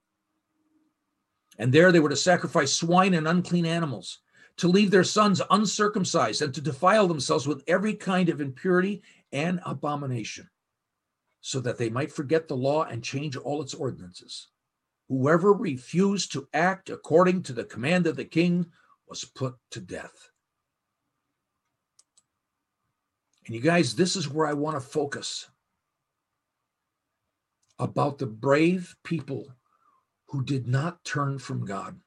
And 1.58 1.72
there 1.72 1.90
they 1.90 2.00
were 2.00 2.10
to 2.10 2.16
sacrifice 2.16 2.72
swine 2.72 3.14
and 3.14 3.26
unclean 3.26 3.66
animals, 3.66 4.18
to 4.58 4.68
leave 4.68 4.90
their 4.90 5.04
sons 5.04 5.40
uncircumcised, 5.50 6.42
and 6.42 6.54
to 6.54 6.60
defile 6.60 7.08
themselves 7.08 7.46
with 7.46 7.64
every 7.66 7.94
kind 7.94 8.28
of 8.28 8.40
impurity 8.40 9.02
and 9.32 9.60
abomination, 9.64 10.48
so 11.40 11.60
that 11.60 11.78
they 11.78 11.90
might 11.90 12.12
forget 12.12 12.48
the 12.48 12.56
law 12.56 12.84
and 12.84 13.02
change 13.02 13.36
all 13.36 13.62
its 13.62 13.74
ordinances. 13.74 14.48
Whoever 15.08 15.52
refused 15.52 16.32
to 16.32 16.48
act 16.52 16.90
according 16.90 17.42
to 17.44 17.52
the 17.52 17.64
command 17.64 18.06
of 18.06 18.16
the 18.16 18.24
king 18.24 18.66
was 19.08 19.24
put 19.24 19.54
to 19.70 19.80
death. 19.80 20.30
And 23.46 23.54
you 23.54 23.60
guys, 23.60 23.94
this 23.94 24.16
is 24.16 24.28
where 24.28 24.46
I 24.46 24.54
want 24.54 24.76
to 24.76 24.80
focus 24.80 25.48
about 27.78 28.18
the 28.18 28.26
brave 28.26 28.96
people 29.04 29.46
who 30.36 30.44
did 30.44 30.66
not 30.68 31.02
turn 31.02 31.38
from 31.38 31.64
God, 31.64 31.98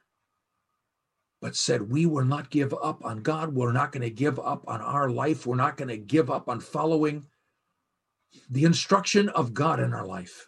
but 1.42 1.56
said, 1.56 1.90
We 1.90 2.06
will 2.06 2.26
not 2.26 2.52
give 2.52 2.76
up 2.76 3.04
on 3.04 3.24
God. 3.24 3.56
We're 3.56 3.72
not 3.72 3.92
going 3.92 4.04
to 4.04 4.12
give 4.12 4.40
up 4.40 4.64
on 4.68 4.82
our 4.82 5.10
life. 5.10 5.48
We're 5.48 5.56
not 5.56 5.78
going 5.78 5.88
to 5.88 5.98
give 5.98 6.30
up 6.30 6.48
on 6.48 6.60
following 6.60 7.26
the 8.52 8.66
instruction 8.66 9.30
of 9.30 9.56
God 9.56 9.80
in 9.80 9.96
our 9.96 10.06
life. 10.06 10.48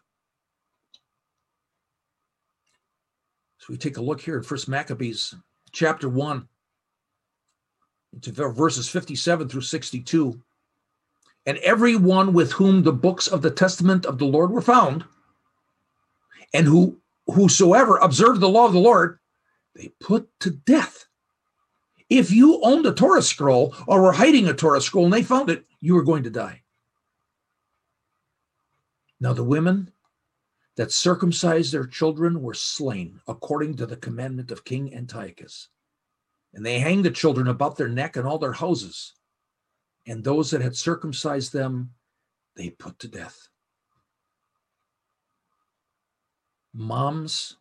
So 3.57 3.65
we 3.69 3.77
take 3.77 3.97
a 3.97 4.01
look 4.01 4.21
here 4.21 4.37
at 4.37 4.45
First 4.45 4.69
Maccabees 4.69 5.33
chapter 5.71 6.07
1 6.07 6.47
into 8.13 8.31
verses 8.31 8.87
57 8.87 9.49
through 9.49 9.61
62. 9.61 10.39
And 11.47 11.57
everyone 11.59 12.33
with 12.33 12.51
whom 12.51 12.83
the 12.83 12.93
books 12.93 13.25
of 13.27 13.41
the 13.41 13.49
testament 13.49 14.05
of 14.05 14.19
the 14.19 14.25
Lord 14.25 14.51
were 14.51 14.61
found, 14.61 15.03
and 16.53 16.67
who 16.67 17.01
whosoever 17.33 17.97
observed 17.97 18.41
the 18.41 18.49
law 18.49 18.65
of 18.65 18.73
the 18.73 18.79
Lord, 18.79 19.19
they 19.75 19.89
put 19.99 20.29
to 20.41 20.51
death. 20.51 21.05
If 22.09 22.31
you 22.31 22.61
owned 22.61 22.85
a 22.85 22.93
Torah 22.93 23.21
scroll 23.21 23.73
or 23.87 24.01
were 24.01 24.11
hiding 24.11 24.47
a 24.47 24.53
Torah 24.53 24.81
scroll 24.81 25.05
and 25.05 25.13
they 25.13 25.23
found 25.23 25.49
it, 25.49 25.65
you 25.79 25.95
were 25.95 26.03
going 26.03 26.23
to 26.23 26.29
die. 26.29 26.61
Now, 29.19 29.33
the 29.33 29.43
women 29.43 29.91
that 30.77 30.91
circumcised 30.91 31.71
their 31.71 31.85
children 31.85 32.41
were 32.41 32.53
slain 32.53 33.19
according 33.27 33.75
to 33.75 33.85
the 33.85 33.97
commandment 33.97 34.51
of 34.51 34.65
King 34.65 34.93
Antiochus. 34.93 35.69
And 36.53 36.65
they 36.65 36.79
hanged 36.79 37.05
the 37.05 37.11
children 37.11 37.47
about 37.47 37.77
their 37.77 37.87
neck 37.87 38.17
and 38.17 38.27
all 38.27 38.39
their 38.39 38.51
houses. 38.53 39.13
And 40.07 40.23
those 40.23 40.51
that 40.51 40.61
had 40.61 40.75
circumcised 40.75 41.53
them, 41.53 41.91
they 42.55 42.71
put 42.71 42.99
to 42.99 43.07
death. 43.07 43.47
Mom's 46.73 47.57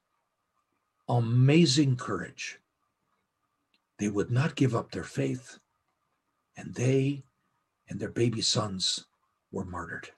amazing 1.09 1.97
courage. 1.97 2.61
They 3.99 4.09
would 4.09 4.31
not 4.31 4.55
give 4.55 4.75
up 4.75 4.91
their 4.91 5.05
faith, 5.05 5.59
and 6.57 6.75
they 6.75 7.23
and 7.89 7.99
their 7.99 8.11
baby 8.11 8.41
sons 8.41 9.07
were 9.53 9.65
martyred. 9.65 10.09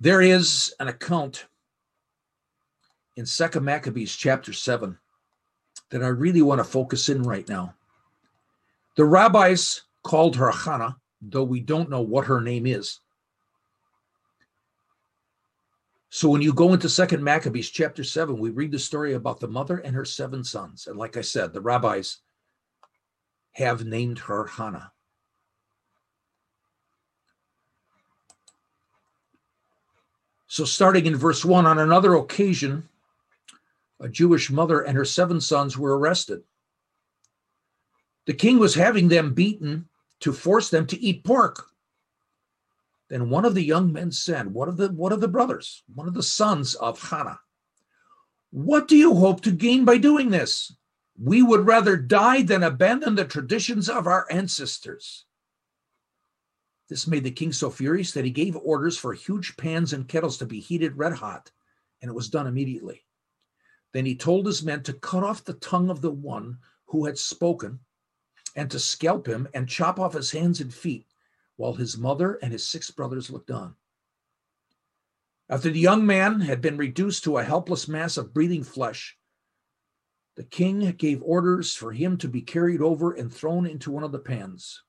There 0.00 0.22
is 0.22 0.74
an 0.80 0.88
account 0.88 1.46
in 3.16 3.26
Second 3.26 3.64
Maccabees 3.64 4.16
chapter 4.16 4.52
7 4.52 4.98
that 5.90 6.02
I 6.02 6.08
really 6.08 6.42
want 6.42 6.58
to 6.58 6.64
focus 6.64 7.08
in 7.10 7.22
right 7.22 7.48
now. 7.48 7.74
The 8.96 9.04
rabbis 9.04 9.82
called 10.02 10.34
her 10.36 10.50
Hannah, 10.50 10.96
though 11.20 11.44
we 11.44 11.60
don't 11.60 11.90
know 11.90 12.00
what 12.00 12.24
her 12.24 12.40
name 12.40 12.66
is. 12.66 13.00
So 16.14 16.28
when 16.28 16.42
you 16.42 16.52
go 16.52 16.74
into 16.74 16.90
Second 16.90 17.24
Maccabees 17.24 17.70
chapter 17.70 18.04
7, 18.04 18.38
we 18.38 18.50
read 18.50 18.70
the 18.70 18.78
story 18.78 19.14
about 19.14 19.40
the 19.40 19.48
mother 19.48 19.78
and 19.78 19.96
her 19.96 20.04
seven 20.04 20.44
sons. 20.44 20.86
And 20.86 20.98
like 20.98 21.16
I 21.16 21.22
said, 21.22 21.54
the 21.54 21.62
rabbis 21.62 22.18
have 23.52 23.86
named 23.86 24.18
her 24.18 24.44
Hannah. 24.44 24.92
So, 30.48 30.66
starting 30.66 31.06
in 31.06 31.16
verse 31.16 31.46
1, 31.46 31.64
on 31.64 31.78
another 31.78 32.12
occasion, 32.16 32.90
a 33.98 34.06
Jewish 34.06 34.50
mother 34.50 34.82
and 34.82 34.94
her 34.98 35.06
seven 35.06 35.40
sons 35.40 35.78
were 35.78 35.98
arrested. 35.98 36.42
The 38.26 38.34
king 38.34 38.58
was 38.58 38.74
having 38.74 39.08
them 39.08 39.32
beaten 39.32 39.88
to 40.20 40.34
force 40.34 40.68
them 40.68 40.86
to 40.88 41.00
eat 41.00 41.24
pork. 41.24 41.71
Then 43.12 43.28
one 43.28 43.44
of 43.44 43.54
the 43.54 43.62
young 43.62 43.92
men 43.92 44.10
said, 44.10 44.54
One 44.54 44.70
of 44.70 44.78
the 44.78 44.90
one 44.90 45.12
of 45.12 45.20
the 45.20 45.28
brothers, 45.28 45.82
one 45.94 46.08
of 46.08 46.14
the 46.14 46.22
sons 46.22 46.74
of 46.76 46.98
Hannah, 46.98 47.40
what 48.50 48.88
do 48.88 48.96
you 48.96 49.14
hope 49.14 49.42
to 49.42 49.50
gain 49.50 49.84
by 49.84 49.98
doing 49.98 50.30
this? 50.30 50.74
We 51.22 51.42
would 51.42 51.66
rather 51.66 51.98
die 51.98 52.40
than 52.40 52.62
abandon 52.62 53.16
the 53.16 53.26
traditions 53.26 53.90
of 53.90 54.06
our 54.06 54.26
ancestors. 54.30 55.26
This 56.88 57.06
made 57.06 57.24
the 57.24 57.30
king 57.30 57.52
so 57.52 57.68
furious 57.68 58.12
that 58.12 58.24
he 58.24 58.30
gave 58.30 58.56
orders 58.56 58.96
for 58.96 59.12
huge 59.12 59.58
pans 59.58 59.92
and 59.92 60.08
kettles 60.08 60.38
to 60.38 60.46
be 60.46 60.60
heated 60.60 60.96
red 60.96 61.12
hot, 61.12 61.50
and 62.00 62.08
it 62.08 62.14
was 62.14 62.30
done 62.30 62.46
immediately. 62.46 63.04
Then 63.92 64.06
he 64.06 64.16
told 64.16 64.46
his 64.46 64.62
men 64.62 64.84
to 64.84 64.94
cut 64.94 65.22
off 65.22 65.44
the 65.44 65.52
tongue 65.52 65.90
of 65.90 66.00
the 66.00 66.10
one 66.10 66.60
who 66.86 67.04
had 67.04 67.18
spoken, 67.18 67.80
and 68.56 68.70
to 68.70 68.78
scalp 68.78 69.28
him 69.28 69.48
and 69.52 69.68
chop 69.68 70.00
off 70.00 70.14
his 70.14 70.30
hands 70.30 70.58
and 70.62 70.72
feet, 70.72 71.04
while 71.62 71.74
his 71.74 71.96
mother 71.96 72.40
and 72.42 72.50
his 72.50 72.66
six 72.66 72.90
brothers 72.90 73.30
looked 73.30 73.52
on. 73.52 73.76
After 75.48 75.70
the 75.70 75.78
young 75.78 76.04
man 76.04 76.40
had 76.40 76.60
been 76.60 76.76
reduced 76.76 77.22
to 77.22 77.38
a 77.38 77.44
helpless 77.44 77.86
mass 77.86 78.16
of 78.16 78.34
breathing 78.34 78.64
flesh, 78.64 79.16
the 80.34 80.42
king 80.42 80.80
gave 80.98 81.22
orders 81.22 81.72
for 81.72 81.92
him 81.92 82.16
to 82.18 82.26
be 82.26 82.42
carried 82.42 82.82
over 82.82 83.12
and 83.12 83.32
thrown 83.32 83.64
into 83.64 83.92
one 83.92 84.02
of 84.02 84.10
the 84.10 84.18
pans 84.18 84.82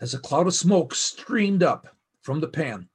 as 0.00 0.14
a 0.14 0.18
cloud 0.18 0.48
of 0.48 0.54
smoke 0.54 0.96
streamed 0.96 1.62
up 1.62 1.96
from 2.22 2.40
the 2.40 2.48
pan. 2.48 2.88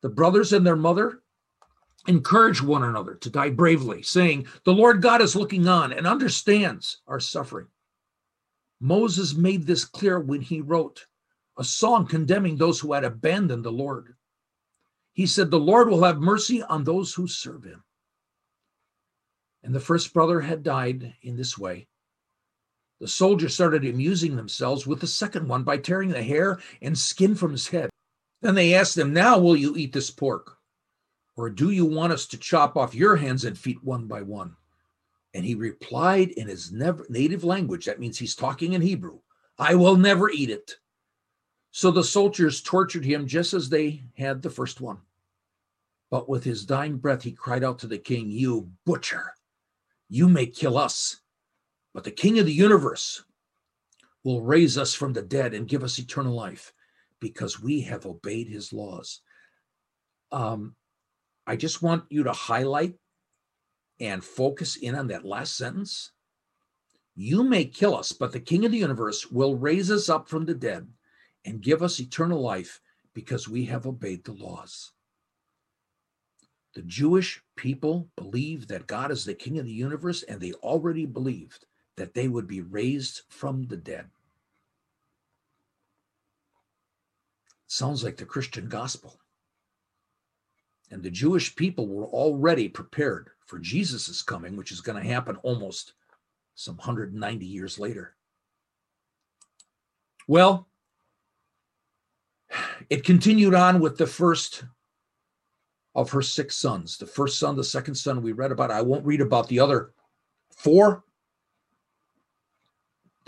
The 0.00 0.08
brothers 0.08 0.54
and 0.54 0.66
their 0.66 0.76
mother 0.76 1.20
encouraged 2.06 2.62
one 2.62 2.84
another 2.84 3.16
to 3.16 3.28
die 3.28 3.50
bravely, 3.50 4.00
saying, 4.00 4.46
The 4.64 4.72
Lord 4.72 5.02
God 5.02 5.20
is 5.20 5.36
looking 5.36 5.68
on 5.68 5.92
and 5.92 6.06
understands 6.06 7.02
our 7.06 7.20
suffering. 7.20 7.66
Moses 8.80 9.34
made 9.34 9.66
this 9.66 9.84
clear 9.84 10.20
when 10.20 10.40
he 10.40 10.60
wrote 10.60 11.06
a 11.56 11.64
song 11.64 12.06
condemning 12.06 12.56
those 12.56 12.80
who 12.80 12.92
had 12.92 13.04
abandoned 13.04 13.64
the 13.64 13.72
Lord. 13.72 14.14
He 15.12 15.26
said, 15.26 15.50
The 15.50 15.58
Lord 15.58 15.88
will 15.88 16.04
have 16.04 16.20
mercy 16.20 16.62
on 16.62 16.84
those 16.84 17.14
who 17.14 17.26
serve 17.26 17.64
him. 17.64 17.82
And 19.64 19.74
the 19.74 19.80
first 19.80 20.14
brother 20.14 20.40
had 20.40 20.62
died 20.62 21.14
in 21.22 21.36
this 21.36 21.58
way. 21.58 21.88
The 23.00 23.08
soldiers 23.08 23.54
started 23.54 23.84
amusing 23.84 24.36
themselves 24.36 24.86
with 24.86 25.00
the 25.00 25.06
second 25.06 25.48
one 25.48 25.64
by 25.64 25.78
tearing 25.78 26.10
the 26.10 26.22
hair 26.22 26.60
and 26.80 26.96
skin 26.96 27.34
from 27.34 27.52
his 27.52 27.68
head. 27.68 27.90
Then 28.40 28.54
they 28.54 28.74
asked 28.74 28.96
him, 28.96 29.12
Now 29.12 29.38
will 29.38 29.56
you 29.56 29.76
eat 29.76 29.92
this 29.92 30.10
pork? 30.10 30.58
Or 31.36 31.50
do 31.50 31.70
you 31.70 31.84
want 31.84 32.12
us 32.12 32.26
to 32.26 32.36
chop 32.36 32.76
off 32.76 32.94
your 32.94 33.16
hands 33.16 33.44
and 33.44 33.58
feet 33.58 33.82
one 33.82 34.06
by 34.06 34.22
one? 34.22 34.56
And 35.34 35.44
he 35.44 35.54
replied 35.54 36.30
in 36.30 36.48
his 36.48 36.72
native 36.72 37.44
language, 37.44 37.84
that 37.84 38.00
means 38.00 38.18
he's 38.18 38.34
talking 38.34 38.72
in 38.72 38.80
Hebrew, 38.80 39.18
I 39.58 39.74
will 39.74 39.96
never 39.96 40.30
eat 40.30 40.50
it. 40.50 40.76
So 41.70 41.90
the 41.90 42.04
soldiers 42.04 42.62
tortured 42.62 43.04
him 43.04 43.26
just 43.26 43.52
as 43.52 43.68
they 43.68 44.04
had 44.16 44.40
the 44.40 44.50
first 44.50 44.80
one. 44.80 44.98
But 46.10 46.28
with 46.28 46.44
his 46.44 46.64
dying 46.64 46.96
breath, 46.96 47.22
he 47.22 47.32
cried 47.32 47.62
out 47.62 47.78
to 47.80 47.86
the 47.86 47.98
king, 47.98 48.30
You 48.30 48.70
butcher, 48.86 49.34
you 50.08 50.28
may 50.28 50.46
kill 50.46 50.78
us 50.78 51.20
but 51.98 52.04
the 52.04 52.10
King 52.12 52.38
of 52.38 52.46
the 52.46 52.52
universe 52.52 53.24
will 54.22 54.42
raise 54.42 54.78
us 54.78 54.94
from 54.94 55.12
the 55.12 55.22
dead 55.22 55.54
and 55.54 55.66
give 55.66 55.82
us 55.82 55.98
eternal 55.98 56.32
life 56.32 56.72
because 57.18 57.60
we 57.60 57.80
have 57.80 58.06
obeyed 58.06 58.48
his 58.48 58.72
laws. 58.72 59.20
Um, 60.30 60.76
I 61.44 61.56
just 61.56 61.82
want 61.82 62.04
you 62.08 62.22
to 62.22 62.32
highlight 62.32 62.94
and 64.00 64.24
focus 64.24 64.76
in 64.76 64.94
on 64.94 65.08
that 65.08 65.24
last 65.24 65.56
sentence. 65.56 66.12
You 67.14 67.42
may 67.42 67.64
kill 67.64 67.96
us, 67.96 68.12
but 68.12 68.32
the 68.32 68.40
King 68.40 68.64
of 68.64 68.72
the 68.72 68.78
universe 68.78 69.30
will 69.30 69.56
raise 69.56 69.90
us 69.90 70.08
up 70.08 70.28
from 70.28 70.44
the 70.44 70.54
dead 70.54 70.86
and 71.44 71.60
give 71.60 71.82
us 71.82 72.00
eternal 72.00 72.40
life 72.40 72.80
because 73.12 73.48
we 73.48 73.64
have 73.64 73.86
obeyed 73.86 74.24
the 74.24 74.32
laws. 74.32 74.92
The 76.74 76.82
Jewish 76.82 77.42
people 77.56 78.08
believe 78.14 78.68
that 78.68 78.86
God 78.86 79.10
is 79.10 79.24
the 79.24 79.34
King 79.34 79.58
of 79.58 79.64
the 79.64 79.72
universe, 79.72 80.22
and 80.22 80.40
they 80.40 80.52
already 80.52 81.06
believed 81.06 81.66
that 81.96 82.14
they 82.14 82.28
would 82.28 82.46
be 82.46 82.60
raised 82.60 83.22
from 83.28 83.66
the 83.66 83.76
dead. 83.76 84.06
Sounds 87.66 88.04
like 88.04 88.16
the 88.16 88.24
Christian 88.24 88.68
gospel. 88.68 89.18
And 90.90 91.02
the 91.02 91.10
Jewish 91.10 91.54
people 91.54 91.86
were 91.86 92.06
already 92.06 92.68
prepared 92.68 93.30
for 93.44 93.58
Jesus' 93.58 94.22
coming, 94.22 94.56
which 94.56 94.72
is 94.72 94.80
going 94.80 95.00
to 95.00 95.08
happen 95.08 95.36
almost 95.42 95.92
some 96.54 96.76
190 96.76 97.46
years 97.46 97.78
later. 97.78 98.14
Well, 100.26 100.68
it 102.90 103.04
continued 103.04 103.54
on 103.54 103.80
with 103.80 103.98
the 103.98 104.06
first 104.06 104.64
of 105.94 106.10
her 106.10 106.22
six 106.22 106.56
sons. 106.56 106.96
The 106.96 107.06
first 107.06 107.38
son, 107.38 107.56
the 107.56 107.64
second 107.64 107.94
son 107.94 108.22
we 108.22 108.32
read 108.32 108.52
about. 108.52 108.70
I 108.70 108.82
won't 108.82 109.04
read 109.04 109.20
about 109.20 109.48
the 109.48 109.60
other 109.60 109.92
four 110.50 111.04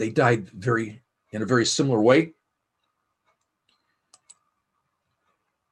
they 0.01 0.09
died 0.09 0.49
very 0.49 1.03
in 1.31 1.42
a 1.42 1.46
very 1.46 1.66
similar 1.66 2.01
way. 2.01 2.33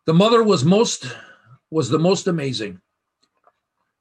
The 0.05 0.13
mother 0.13 0.43
was 0.43 0.67
most 0.67 1.07
was 1.71 1.89
the 1.89 1.99
most 1.99 2.27
amazing. 2.27 2.81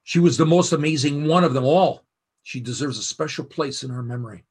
She 0.03 0.19
was 0.19 0.37
the 0.37 0.45
most 0.45 0.71
amazing 0.71 1.27
one 1.27 1.43
of 1.43 1.53
them 1.53 1.65
all. 1.65 2.05
She 2.43 2.61
deserves 2.61 2.97
a 2.97 3.03
special 3.03 3.43
place 3.43 3.83
in 3.83 3.91
our 3.91 4.03
memory. 4.03 4.45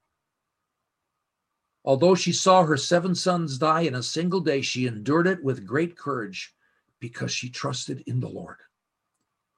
Although 1.85 2.14
she 2.14 2.33
saw 2.33 2.64
her 2.64 2.76
seven 2.76 3.14
sons 3.14 3.59
die 3.59 3.83
in 3.83 3.94
a 3.94 4.02
single 4.02 4.40
day, 4.40 4.61
she 4.61 4.87
endured 4.87 5.26
it 5.26 5.42
with 5.42 5.66
great 5.66 5.96
courage 5.96 6.55
because 7.00 7.31
she 7.31 7.48
trusted 7.48 8.02
in 8.07 8.20
the 8.20 8.29
Lord. 8.29 8.57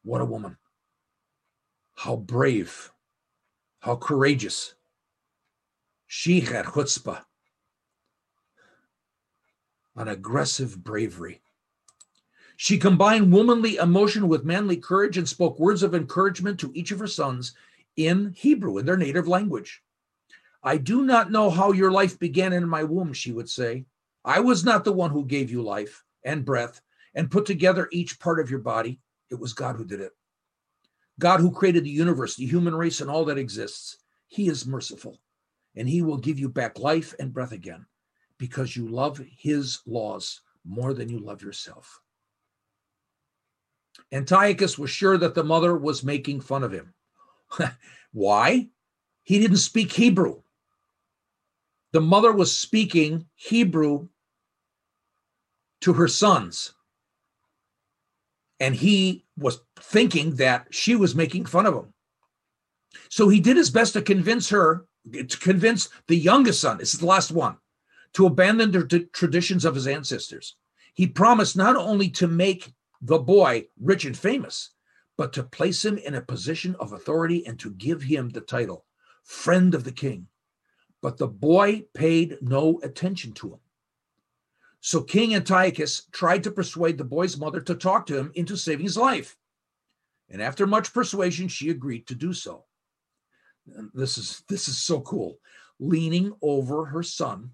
What 0.05 0.21
a 0.21 0.27
woman. 0.27 0.57
How 1.97 2.17
brave, 2.17 2.93
how 3.81 3.97
courageous, 3.97 4.75
she 6.07 6.41
had 6.41 6.67
chutzpah, 6.67 7.25
an 9.97 10.09
aggressive 10.09 10.85
bravery. 10.85 11.43
She 12.61 12.77
combined 12.77 13.31
womanly 13.31 13.77
emotion 13.77 14.27
with 14.27 14.45
manly 14.45 14.79
courage 14.79 15.17
and 15.17 15.29
spoke 15.29 15.61
words 15.61 15.85
of 15.85 15.95
encouragement 15.95 16.59
to 16.59 16.73
each 16.75 16.91
of 16.91 16.99
her 16.99 17.07
sons 17.07 17.55
in 17.95 18.35
Hebrew, 18.37 18.79
in 18.79 18.85
their 18.85 18.97
native 18.97 19.29
language. 19.29 19.81
I 20.65 20.79
do 20.79 21.05
not 21.05 21.31
know 21.31 21.51
how 21.51 21.71
your 21.71 21.93
life 21.93 22.19
began 22.19 22.53
in 22.53 22.69
my 22.69 22.83
womb, 22.83 23.13
she 23.13 23.31
would 23.31 23.49
say. 23.49 23.87
I 24.25 24.41
was 24.41 24.65
not 24.65 24.85
the 24.85 24.93
one 24.93 25.13
who 25.13 25.25
gave 25.25 25.53
you 25.53 25.63
life 25.63 26.03
and 26.25 26.45
breath 26.45 26.81
and 27.15 27.31
put 27.31 27.47
together 27.47 27.89
each 27.93 28.19
part 28.19 28.41
of 28.41 28.51
your 28.51 28.59
body. 28.59 28.99
It 29.31 29.39
was 29.39 29.53
God 29.53 29.77
who 29.77 29.85
did 29.85 30.01
it. 30.01 30.17
God 31.21 31.39
who 31.39 31.53
created 31.53 31.85
the 31.85 31.91
universe, 31.91 32.35
the 32.35 32.45
human 32.45 32.75
race, 32.75 33.01
and 33.01 33.09
all 33.09 33.25
that 33.27 33.39
exists. 33.39 33.99
He 34.27 34.49
is 34.49 34.67
merciful 34.67 35.21
and 35.77 35.89
he 35.89 36.03
will 36.03 36.19
give 36.19 36.41
you 36.41 36.49
back 36.49 36.81
life 36.81 37.15
and 37.21 37.33
breath 37.33 37.53
again 37.53 37.87
because 38.37 38.75
you 38.75 38.89
love 38.89 39.23
his 39.37 39.79
laws 39.87 40.41
more 40.65 40.93
than 40.93 41.09
you 41.09 41.21
love 41.21 41.41
yourself. 41.41 42.03
Antiochus 44.13 44.79
was 44.79 44.91
sure 44.91 45.19
that 45.19 45.35
the 45.35 45.45
mother 45.45 45.77
was 45.77 46.03
making 46.03 46.41
fun 46.41 46.65
of 46.65 46.73
him. 46.73 46.95
Why? 48.13 48.69
He 49.23 49.39
didn't 49.39 49.59
speak 49.59 49.93
Hebrew. 49.93 50.43
The 51.93 52.01
mother 52.01 52.33
was 52.33 52.57
speaking 52.57 53.27
Hebrew 53.35 54.09
to 55.83 55.93
her 55.95 56.09
sons. 56.09 56.75
And 58.61 58.75
he 58.75 59.25
was 59.37 59.61
thinking 59.77 60.37
that 60.37 60.67
she 60.71 60.97
was 60.97 61.15
making 61.15 61.47
fun 61.47 61.67
of 61.67 61.75
him. 61.75 61.95
So 63.09 63.29
he 63.29 63.41
did 63.41 63.57
his 63.57 63.71
best 63.71 63.93
to 63.93 64.03
convince 64.03 64.49
her, 64.51 64.87
to 65.13 65.39
convince 65.39 65.89
the 66.09 66.17
youngest 66.17 66.61
son, 66.61 66.79
this 66.79 66.95
is 66.95 67.01
the 67.01 67.07
last 67.07 67.31
one, 67.31 67.57
to 68.15 68.27
abandon 68.27 68.71
the 68.71 69.09
traditions 69.13 69.65
of 69.65 69.75
his 69.75 69.87
ancestors. 69.87 70.57
He 70.95 71.07
promised 71.07 71.57
not 71.57 71.77
only 71.77 72.09
to 72.11 72.27
make 72.27 72.73
the 73.01 73.19
boy 73.19 73.69
rich 73.81 74.05
and 74.05 74.17
famous, 74.17 74.71
but 75.17 75.33
to 75.33 75.43
place 75.43 75.85
him 75.85 75.99
in 75.99 76.15
a 76.15 76.21
position 76.21 76.77
of 76.77 76.93
authority 76.93 77.47
and 77.47 77.59
to 77.61 77.71
give 77.71 78.03
him 78.03 78.31
the 78.31 78.41
title, 78.41 78.85
friend 79.23 79.75
of 79.75 79.85
the 79.85 79.93
king. 79.93 80.27
But 81.01 81.17
the 81.17 81.29
boy 81.29 81.85
paid 81.95 82.39
no 82.41 82.81
attention 82.83 83.33
to 83.35 83.55
him. 83.55 83.61
So 84.81 85.03
King 85.03 85.35
Antiochus 85.35 86.07
tried 86.13 86.45
to 86.45 86.51
persuade 86.51 86.99
the 86.99 87.05
boy's 87.05 87.37
mother 87.37 87.61
to 87.63 87.75
talk 87.75 88.07
to 88.07 88.17
him 88.17 88.33
into 88.35 88.57
saving 88.57 88.85
his 88.85 88.97
life. 88.97 89.37
And 90.29 90.41
after 90.41 90.67
much 90.67 90.93
persuasion, 90.93 91.49
she 91.49 91.71
agreed 91.71 92.07
to 92.07 92.15
do 92.15 92.33
so. 92.33 92.65
This 93.93 94.19
is 94.19 94.43
this 94.49 94.69
is 94.69 94.79
so 94.79 95.01
cool. 95.01 95.39
Leaning 95.79 96.33
over 96.43 96.87
her 96.87 97.03
son, 97.03 97.51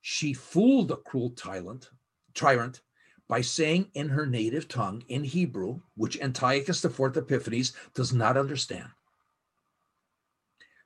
she 0.00 0.32
fooled 0.32 0.88
the 0.88 0.96
cruel 0.96 1.30
tyrant, 1.30 1.90
tyrant 2.34 2.82
by 3.32 3.40
saying 3.40 3.88
in 3.94 4.10
her 4.10 4.26
native 4.26 4.68
tongue, 4.68 5.02
in 5.08 5.24
Hebrew, 5.24 5.80
which 5.94 6.20
Antiochus 6.20 6.84
IV 6.84 7.16
Epiphanes 7.16 7.72
does 7.94 8.12
not 8.12 8.36
understand, 8.36 8.90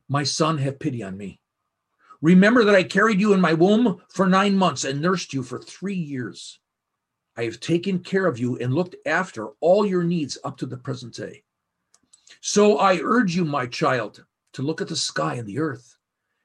My 0.08 0.22
son, 0.22 0.58
have 0.58 0.78
pity 0.78 1.02
on 1.02 1.16
me. 1.16 1.40
Remember 2.22 2.62
that 2.62 2.76
I 2.76 2.84
carried 2.84 3.20
you 3.20 3.32
in 3.32 3.40
my 3.40 3.52
womb 3.52 4.00
for 4.10 4.28
nine 4.28 4.54
months 4.54 4.84
and 4.84 5.00
nursed 5.00 5.34
you 5.34 5.42
for 5.42 5.58
three 5.58 5.96
years. 5.96 6.60
I 7.36 7.42
have 7.42 7.58
taken 7.58 7.98
care 7.98 8.26
of 8.26 8.38
you 8.38 8.56
and 8.58 8.72
looked 8.72 8.94
after 9.04 9.48
all 9.60 9.84
your 9.84 10.04
needs 10.04 10.38
up 10.44 10.56
to 10.58 10.66
the 10.66 10.76
present 10.76 11.14
day. 11.14 11.42
So 12.40 12.78
I 12.78 13.00
urge 13.02 13.34
you, 13.34 13.44
my 13.44 13.66
child, 13.66 14.24
to 14.52 14.62
look 14.62 14.80
at 14.80 14.86
the 14.86 14.94
sky 14.94 15.34
and 15.34 15.48
the 15.48 15.58
earth. 15.58 15.96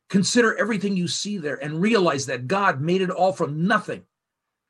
Consider 0.10 0.58
everything 0.58 0.98
you 0.98 1.08
see 1.08 1.38
there 1.38 1.64
and 1.64 1.80
realize 1.80 2.26
that 2.26 2.48
God 2.48 2.82
made 2.82 3.04
it 3.04 3.12
all 3.12 3.34
from 3.34 3.68
nothing, 3.68 4.02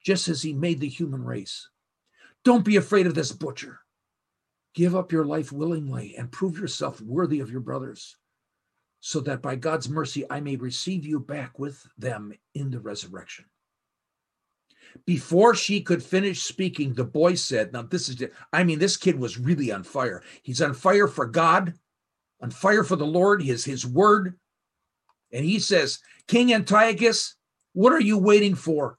just 0.04 0.28
as 0.28 0.42
he 0.42 0.54
made 0.54 0.80
the 0.80 0.90
human 0.90 1.24
race. 1.24 1.70
Don't 2.44 2.66
be 2.66 2.76
afraid 2.76 3.08
of 3.08 3.16
this 3.16 3.32
butcher. 3.32 3.80
Give 4.74 4.96
up 4.96 5.12
your 5.12 5.26
life 5.26 5.52
willingly 5.52 6.16
and 6.18 6.32
prove 6.32 6.58
yourself 6.58 7.02
worthy 7.02 7.40
of 7.40 7.52
your 7.52 7.62
brothers 7.62 8.16
so 9.02 9.20
that 9.22 9.42
by 9.42 9.56
God's 9.56 9.90
mercy 9.90 10.26
I 10.30 10.40
may 10.40 10.56
receive 10.56 11.06
you 11.06 11.20
back 11.20 11.60
with 11.60 11.86
them 11.98 12.32
in 12.56 12.72
the 12.72 12.80
resurrection. 12.80 13.46
Before 15.06 15.56
she 15.56 15.82
could 15.82 16.04
finish 16.04 16.44
speaking, 16.44 16.94
the 16.94 17.04
boy 17.04 17.36
said, 17.36 17.74
Now, 17.74 17.82
this 17.82 18.10
is, 18.10 18.24
I 18.54 18.64
mean, 18.64 18.80
this 18.80 18.98
kid 18.98 19.18
was 19.18 19.40
really 19.40 19.72
on 19.72 19.84
fire. 19.84 20.22
He's 20.44 20.62
on 20.62 20.74
fire 20.74 21.08
for 21.08 21.26
God, 21.26 21.74
on 22.42 22.52
fire 22.52 22.84
for 22.84 22.96
the 22.96 23.06
Lord, 23.06 23.42
his, 23.42 23.66
his 23.66 23.86
word. 23.86 24.38
And 25.32 25.46
he 25.46 25.60
says, 25.60 26.00
King 26.28 26.54
Antiochus, 26.54 27.36
what 27.74 27.94
are 27.94 28.02
you 28.02 28.18
waiting 28.18 28.56
for? 28.56 28.98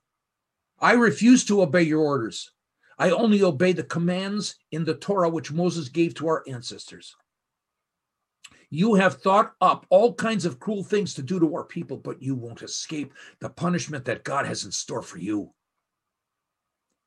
I 0.82 0.92
refuse 0.94 1.44
to 1.44 1.62
obey 1.62 1.82
your 1.82 2.00
orders. 2.00 2.50
I 2.98 3.10
only 3.10 3.42
obey 3.44 3.72
the 3.72 3.84
commands 3.84 4.56
in 4.72 4.84
the 4.84 4.94
Torah 4.94 5.28
which 5.28 5.52
Moses 5.52 5.88
gave 5.88 6.14
to 6.16 6.26
our 6.26 6.44
ancestors. 6.48 7.14
You 8.68 8.94
have 8.94 9.22
thought 9.22 9.52
up 9.60 9.86
all 9.90 10.14
kinds 10.14 10.44
of 10.44 10.58
cruel 10.58 10.82
things 10.82 11.14
to 11.14 11.22
do 11.22 11.38
to 11.38 11.54
our 11.54 11.64
people, 11.64 11.98
but 11.98 12.20
you 12.20 12.34
won't 12.34 12.62
escape 12.62 13.12
the 13.38 13.48
punishment 13.48 14.06
that 14.06 14.24
God 14.24 14.44
has 14.44 14.64
in 14.64 14.72
store 14.72 15.02
for 15.02 15.18
you. 15.18 15.52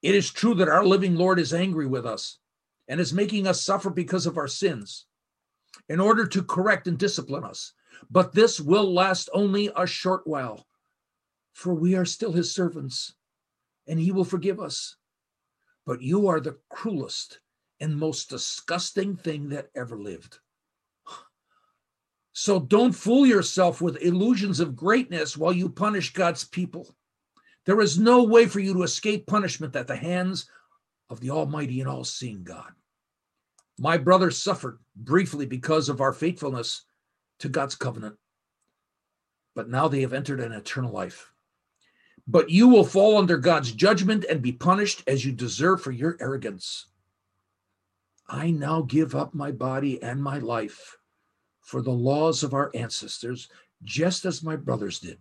It 0.02 0.16
is 0.16 0.32
true 0.32 0.54
that 0.56 0.70
our 0.70 0.86
living 0.86 1.16
Lord 1.16 1.40
is 1.40 1.54
angry 1.54 1.88
with 1.88 2.06
us 2.06 2.38
and 2.88 3.02
is 3.02 3.14
making 3.14 3.46
us 3.46 3.62
suffer 3.62 3.90
because 3.90 4.26
of 4.26 4.38
our 4.38 4.48
sins 4.48 5.06
in 5.90 6.00
order 6.00 6.26
to 6.28 6.44
correct 6.44 6.88
and 6.88 6.98
discipline 6.98 7.44
us. 7.44 7.74
But 8.10 8.32
this 8.32 8.62
will 8.62 8.94
last 8.94 9.30
only 9.34 9.70
a 9.76 9.86
short 9.86 10.26
while, 10.26 10.66
for 11.54 11.74
we 11.74 11.96
are 11.96 12.06
still 12.06 12.32
his 12.32 12.54
servants, 12.54 13.14
and 13.88 14.00
he 14.00 14.12
will 14.12 14.26
forgive 14.26 14.60
us. 14.60 14.95
But 15.86 16.02
you 16.02 16.28
are 16.28 16.39
the 16.39 16.58
cruelest 16.69 17.39
and 17.80 17.95
most 17.95 18.30
disgusting 18.30 19.15
thing 19.15 19.50
that 19.50 19.69
ever 19.76 19.98
lived. 19.98 20.39
So 22.34 22.60
don't 22.60 22.91
fool 22.91 23.26
yourself 23.26 23.82
with 23.82 24.02
illusions 24.02 24.60
of 24.60 24.76
greatness 24.76 25.38
while 25.38 25.54
you 25.54 25.69
punish 25.69 26.12
God's 26.12 26.43
people. 26.43 26.93
There 27.65 27.80
is 27.80 27.98
no 27.98 28.24
way 28.24 28.45
for 28.45 28.60
you 28.60 28.74
to 28.74 28.84
escape 28.84 29.26
punishment 29.26 29.76
at 29.76 29.88
the 29.88 29.95
hands 29.95 30.50
of 31.10 31.19
the 31.19 31.32
Almighty 31.32 31.80
and 31.80 31.89
all 31.89 32.04
seeing 32.04 32.43
God. 32.43 32.71
My 33.78 33.98
brothers 33.98 34.41
suffered 34.41 34.80
briefly 34.95 35.45
because 35.45 35.89
of 35.89 36.02
our 36.02 36.13
faithfulness 36.13 36.84
to 37.39 37.50
God's 37.50 37.76
covenant, 37.76 38.15
but 39.56 39.69
now 39.69 39.88
they 39.88 40.02
have 40.02 40.13
entered 40.13 40.39
an 40.39 40.52
eternal 40.52 40.91
life. 40.91 41.32
But 42.28 42.50
you 42.50 42.68
will 42.68 42.84
fall 42.84 43.18
under 43.18 43.38
God's 43.38 43.72
judgment 43.72 44.26
and 44.30 44.42
be 44.42 44.52
punished 44.52 45.04
as 45.08 45.24
you 45.24 45.32
deserve 45.32 45.82
for 45.82 45.92
your 45.92 46.18
arrogance. 46.20 46.88
I 48.28 48.50
now 48.50 48.82
give 48.82 49.14
up 49.14 49.34
my 49.36 49.52
body 49.52 50.02
and 50.02 50.22
my 50.22 50.40
life 50.40 50.98
for 51.62 51.82
the 51.82 51.92
laws 51.92 52.44
of 52.44 52.54
our 52.54 52.72
ancestors, 52.74 53.50
just 53.84 54.26
as 54.26 54.44
my 54.44 54.56
brothers 54.56 55.00
did. 55.00 55.20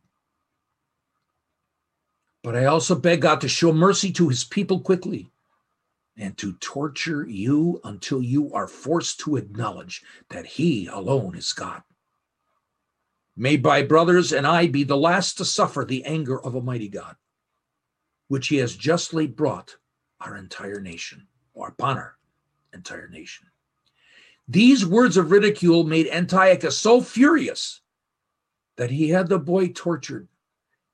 But 2.42 2.56
I 2.56 2.66
also 2.66 2.94
beg 2.94 3.22
God 3.22 3.40
to 3.40 3.48
show 3.48 3.72
mercy 3.72 4.12
to 4.12 4.28
his 4.28 4.44
people 4.44 4.80
quickly 4.80 5.30
and 6.16 6.36
to 6.38 6.52
torture 6.54 7.26
you 7.26 7.80
until 7.84 8.22
you 8.22 8.52
are 8.52 8.68
forced 8.68 9.20
to 9.20 9.36
acknowledge 9.36 10.02
that 10.28 10.46
he 10.46 10.86
alone 10.86 11.34
is 11.34 11.52
God. 11.52 11.82
May 13.36 13.56
my 13.56 13.82
brothers 13.82 14.32
and 14.32 14.46
I 14.46 14.68
be 14.68 14.84
the 14.84 14.96
last 14.96 15.38
to 15.38 15.44
suffer 15.44 15.84
the 15.84 16.04
anger 16.04 16.40
of 16.40 16.54
Almighty 16.54 16.88
God, 16.88 17.16
which 18.28 18.48
he 18.48 18.56
has 18.58 18.76
justly 18.76 19.26
brought 19.26 19.76
our 20.20 20.36
entire 20.36 20.80
nation, 20.80 21.26
or 21.52 21.68
upon 21.68 21.96
our 21.98 22.16
entire 22.72 23.08
nation. 23.08 23.48
These 24.46 24.86
words 24.86 25.16
of 25.16 25.30
ridicule 25.30 25.84
made 25.84 26.06
Antiochus 26.08 26.78
so 26.78 27.00
furious 27.00 27.80
that 28.76 28.90
he 28.90 29.08
had 29.08 29.28
the 29.28 29.38
boy 29.38 29.68
tortured 29.68 30.28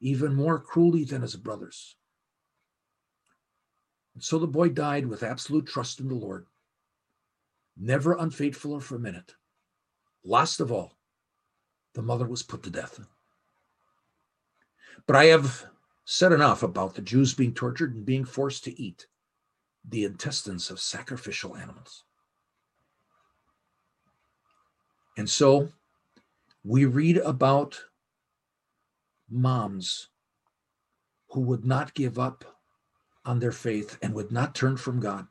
even 0.00 0.34
more 0.34 0.58
cruelly 0.58 1.04
than 1.04 1.22
his 1.22 1.36
brothers. 1.36 1.96
And 4.14 4.24
so 4.24 4.38
the 4.38 4.46
boy 4.46 4.70
died 4.70 5.06
with 5.06 5.22
absolute 5.22 5.66
trust 5.66 6.00
in 6.00 6.08
the 6.08 6.14
Lord, 6.14 6.46
never 7.76 8.16
unfaithful 8.16 8.80
for 8.80 8.96
a 8.96 9.00
minute. 9.00 9.34
Last 10.24 10.60
of 10.60 10.72
all, 10.72 10.96
the 11.94 12.02
mother 12.02 12.26
was 12.26 12.42
put 12.42 12.62
to 12.62 12.70
death. 12.70 13.00
But 15.06 15.16
I 15.16 15.26
have 15.26 15.66
said 16.04 16.32
enough 16.32 16.62
about 16.62 16.94
the 16.94 17.02
Jews 17.02 17.34
being 17.34 17.54
tortured 17.54 17.94
and 17.94 18.04
being 18.04 18.24
forced 18.24 18.64
to 18.64 18.80
eat 18.80 19.06
the 19.88 20.04
intestines 20.04 20.70
of 20.70 20.80
sacrificial 20.80 21.56
animals. 21.56 22.04
And 25.16 25.28
so 25.28 25.68
we 26.64 26.84
read 26.84 27.18
about 27.18 27.80
moms 29.28 30.08
who 31.30 31.40
would 31.40 31.64
not 31.64 31.94
give 31.94 32.18
up 32.18 32.44
on 33.24 33.38
their 33.38 33.52
faith 33.52 33.98
and 34.02 34.14
would 34.14 34.32
not 34.32 34.54
turn 34.54 34.76
from 34.76 35.00
God. 35.00 35.26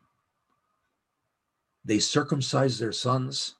They 1.83 1.99
circumcised 1.99 2.79
their 2.79 2.91
sons 2.91 3.55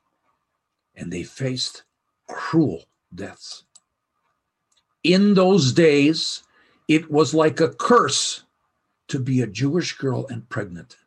and 0.96 1.12
they 1.12 1.24
faced 1.24 1.84
cruel 2.28 2.86
deaths. 3.14 3.64
In 5.04 5.34
those 5.34 5.72
days, 5.72 6.44
it 6.88 7.10
was 7.10 7.34
like 7.34 7.60
a 7.60 7.70
curse 7.70 8.44
to 9.08 9.20
be 9.20 9.42
a 9.42 9.48
Jewish 9.48 9.98
girl 9.98 10.28
and 10.28 10.48
pregnant. 10.50 10.98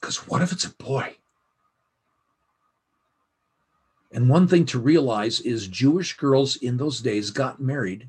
Because 0.00 0.28
what 0.28 0.42
if 0.42 0.52
it's 0.52 0.64
a 0.64 0.74
boy? 0.74 1.16
And 4.12 4.28
one 4.28 4.48
thing 4.48 4.66
to 4.66 4.78
realize 4.78 5.40
is 5.40 5.68
Jewish 5.68 6.16
girls 6.16 6.56
in 6.56 6.76
those 6.76 7.00
days 7.00 7.30
got 7.30 7.60
married 7.60 8.08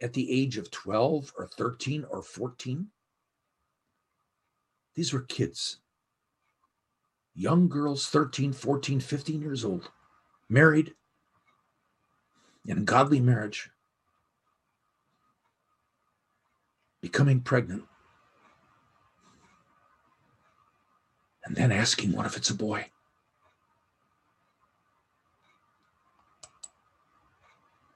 at 0.00 0.12
the 0.12 0.30
age 0.30 0.56
of 0.56 0.70
12 0.70 1.32
or 1.36 1.46
13 1.46 2.04
or 2.08 2.22
14. 2.22 2.88
These 4.94 5.12
were 5.12 5.20
kids, 5.20 5.78
young 7.34 7.68
girls, 7.68 8.08
13, 8.08 8.52
14, 8.52 9.00
15 9.00 9.40
years 9.40 9.64
old, 9.64 9.90
married 10.48 10.94
in 12.66 12.84
godly 12.84 13.20
marriage. 13.20 13.70
becoming 17.00 17.40
pregnant, 17.40 17.84
and 21.44 21.56
then 21.56 21.72
asking, 21.72 22.12
What 22.12 22.26
if 22.26 22.36
it's 22.36 22.50
a 22.50 22.54
boy? 22.54 22.86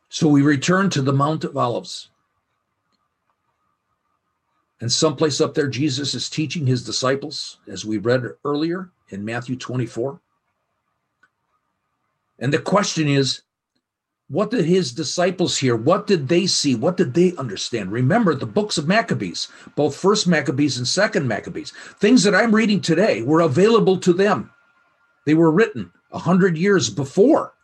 So 0.08 0.28
we 0.28 0.42
return 0.42 0.90
to 0.90 1.02
the 1.02 1.12
Mount 1.12 1.44
of 1.44 1.56
Olives. 1.56 2.10
And 4.80 4.90
someplace 4.90 5.40
up 5.40 5.54
there, 5.54 5.68
Jesus 5.68 6.12
is 6.12 6.28
teaching 6.28 6.66
his 6.66 6.84
disciples, 6.84 7.58
as 7.68 7.84
we 7.84 7.98
read 7.98 8.24
earlier 8.44 8.90
in 9.10 9.24
Matthew 9.24 9.56
24. 9.56 10.20
And 12.42 12.52
the 12.52 12.59
question 12.59 13.07
is, 13.07 13.42
what 14.28 14.50
did 14.50 14.64
his 14.64 14.92
disciples 14.92 15.57
hear? 15.57 15.76
What 15.76 16.09
did 16.09 16.26
they 16.26 16.46
see? 16.46 16.74
What 16.74 16.96
did 16.96 17.14
they 17.14 17.37
understand? 17.37 17.92
Remember 17.92 18.35
the 18.35 18.46
books 18.46 18.76
of 18.78 18.88
Maccabees, 18.88 19.46
both 19.76 19.94
first 19.94 20.26
Maccabees 20.26 20.76
and 20.76 20.88
second 20.88 21.28
Maccabees. 21.28 21.72
Things 22.00 22.24
that 22.24 22.35
I'm 22.35 22.55
reading 22.55 22.81
today 22.81 23.22
were 23.22 23.42
available 23.42 23.96
to 23.98 24.12
them. 24.12 24.50
They 25.24 25.35
were 25.35 25.52
written 25.52 25.92
a 26.11 26.18
hundred 26.18 26.59
years 26.59 26.90
before. 26.90 27.55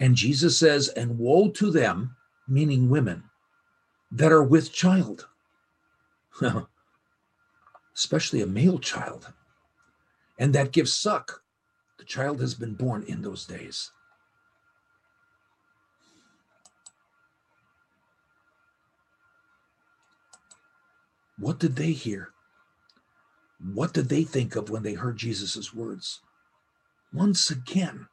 And 0.00 0.16
Jesus 0.16 0.58
says, 0.58 0.88
and 0.88 1.18
woe 1.18 1.50
to 1.50 1.70
them, 1.70 2.16
meaning 2.48 2.88
women, 2.88 3.22
that 4.12 4.32
are 4.32 4.42
with 4.42 4.72
child, 4.72 5.28
especially 7.94 8.40
a 8.40 8.46
male 8.46 8.78
child, 8.78 9.30
and 10.38 10.54
that 10.54 10.72
gives 10.72 10.92
suck. 10.92 11.42
The 11.98 12.04
child 12.04 12.40
has 12.40 12.54
been 12.54 12.74
born 12.74 13.04
in 13.04 13.22
those 13.22 13.46
days. 13.46 13.90
What 21.38 21.58
did 21.58 21.76
they 21.76 21.92
hear? 21.92 22.30
What 23.72 23.92
did 23.92 24.08
they 24.08 24.24
think 24.24 24.56
of 24.56 24.70
when 24.70 24.82
they 24.82 24.94
heard 24.94 25.16
Jesus' 25.16 25.74
words? 25.74 26.20
Once 27.12 27.50
again, 27.50 28.08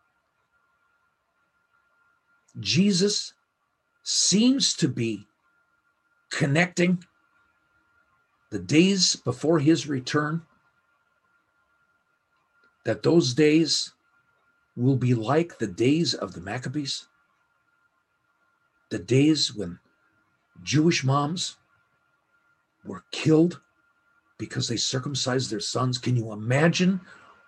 Jesus 2.59 3.33
seems 4.03 4.73
to 4.75 4.87
be 4.87 5.27
connecting 6.31 7.03
the 8.49 8.59
days 8.59 9.15
before 9.15 9.59
his 9.59 9.87
return, 9.87 10.43
that 12.83 13.03
those 13.03 13.33
days 13.33 13.93
will 14.75 14.95
be 14.95 15.13
like 15.13 15.57
the 15.57 15.67
days 15.67 16.13
of 16.13 16.33
the 16.33 16.41
Maccabees, 16.41 17.07
the 18.89 18.99
days 18.99 19.53
when 19.53 19.79
Jewish 20.63 21.03
moms 21.03 21.57
were 22.85 23.03
killed 23.11 23.61
because 24.37 24.67
they 24.67 24.77
circumcised 24.77 25.51
their 25.51 25.59
sons. 25.59 25.97
Can 25.97 26.15
you 26.15 26.31
imagine 26.31 26.99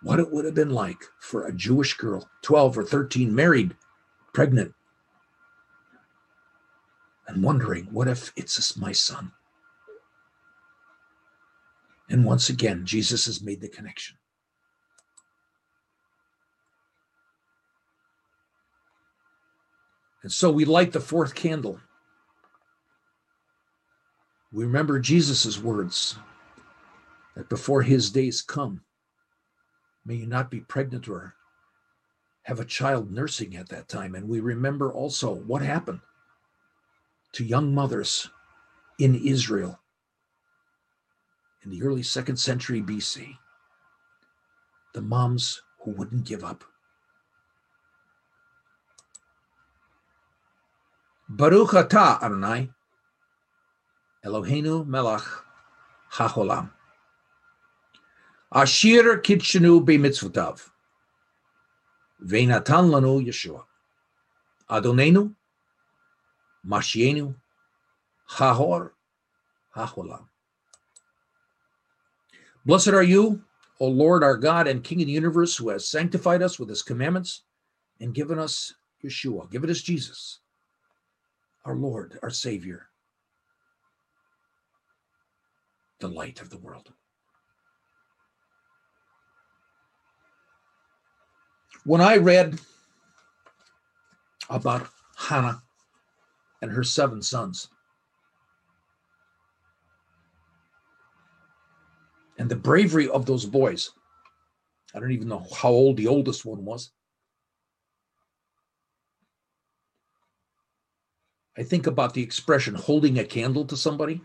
what 0.04 0.20
it 0.20 0.32
would 0.32 0.46
have 0.46 0.54
been 0.54 0.70
like 0.70 1.04
for 1.20 1.46
a 1.46 1.54
Jewish 1.54 1.96
girl, 1.96 2.30
12 2.44 2.78
or 2.78 2.84
13, 2.84 3.34
married, 3.34 3.76
pregnant, 4.34 4.74
and 7.28 7.42
wondering, 7.42 7.86
what 7.86 8.08
if 8.08 8.32
it's 8.36 8.78
my 8.78 8.92
son? 8.92 9.32
And 12.10 12.26
once 12.26 12.50
again, 12.50 12.86
Jesus 12.86 13.26
has 13.26 13.42
made 13.42 13.62
the 13.62 13.70
connection. 13.70 14.18
And 20.24 20.32
so 20.32 20.50
we 20.50 20.66
light 20.66 20.94
the 20.94 21.00
fourth 21.00 21.36
candle. 21.36 21.80
We 24.52 24.64
remember 24.64 25.00
Jesus' 25.00 25.60
words 25.60 26.18
that 27.36 27.50
before 27.50 27.82
his 27.82 28.10
days 28.10 28.42
come, 28.42 28.82
may 30.06 30.16
you 30.16 30.28
not 30.28 30.50
be 30.50 30.62
pregnant 30.62 31.08
or 31.08 31.36
have 32.44 32.60
a 32.60 32.66
child 32.66 33.12
nursing 33.12 33.56
at 33.56 33.70
that 33.70 33.88
time. 33.88 34.16
And 34.16 34.28
we 34.28 34.40
remember 34.40 34.94
also 34.94 35.34
what 35.34 35.62
happened 35.62 36.02
to 37.34 37.44
young 37.44 37.74
mothers 37.74 38.30
in 39.00 39.16
Israel 39.16 39.80
in 41.64 41.72
the 41.72 41.82
early 41.82 42.04
second 42.04 42.38
century 42.38 42.82
BC. 42.82 43.38
The 44.94 45.02
moms 45.02 45.62
who 45.80 45.92
wouldn't 45.92 46.26
give 46.26 46.44
up. 46.44 46.64
Baruch 51.36 51.72
atah 51.72 52.22
Adonai, 52.22 52.70
Eloheinu 54.24 54.86
melech 54.86 55.24
haolam. 56.12 56.70
Ashir 58.52 59.20
kitshenu 59.20 59.84
b'mitzvotav. 59.84 60.70
Ve'natan 62.24 62.92
lanu 62.92 63.26
Yeshua. 63.26 63.64
Adonenu 64.70 65.34
Mashienu, 66.68 67.34
Hahor, 68.26 68.94
Haholam. 69.76 70.26
Blessed 72.64 72.90
are 72.90 73.02
you, 73.02 73.42
O 73.80 73.88
Lord 73.88 74.24
our 74.24 74.38
God 74.38 74.68
and 74.68 74.84
King 74.84 75.02
of 75.02 75.08
the 75.08 75.14
universe, 75.14 75.58
who 75.58 75.70
has 75.70 75.88
sanctified 75.88 76.44
us 76.44 76.60
with 76.60 76.70
his 76.70 76.84
commandments 76.84 77.42
and 78.00 78.14
given 78.14 78.38
us 78.38 78.76
Yeshua, 79.04 79.50
given 79.50 79.72
us 79.72 79.82
Jesus, 79.82 80.42
our 81.66 81.76
Lord, 81.76 82.20
our 82.22 82.30
Savior, 82.30 82.88
the 86.00 86.08
light 86.08 86.42
of 86.42 86.50
the 86.50 86.58
world. 86.58 86.92
When 91.86 92.02
I 92.02 92.18
read 92.18 92.60
about 94.50 94.88
Hannah 95.16 95.62
and 96.62 96.72
her 96.72 96.84
seven 96.84 97.22
sons. 97.22 97.70
And 102.38 102.50
the 102.50 102.56
bravery 102.56 103.10
of 103.10 103.26
those 103.26 103.46
boys. 103.46 103.92
I 104.96 105.00
don't 105.00 105.12
even 105.12 105.28
know 105.28 105.46
how 105.56 105.70
old 105.70 105.98
the 105.98 106.08
oldest 106.08 106.46
one 106.46 106.64
was. 106.64 106.92
I 111.58 111.64
think 111.64 111.86
about 111.86 112.14
the 112.14 112.24
expression 112.24 112.74
holding 112.76 113.20
a 113.20 113.26
candle 113.26 113.66
to 113.66 113.78
somebody. 113.78 114.22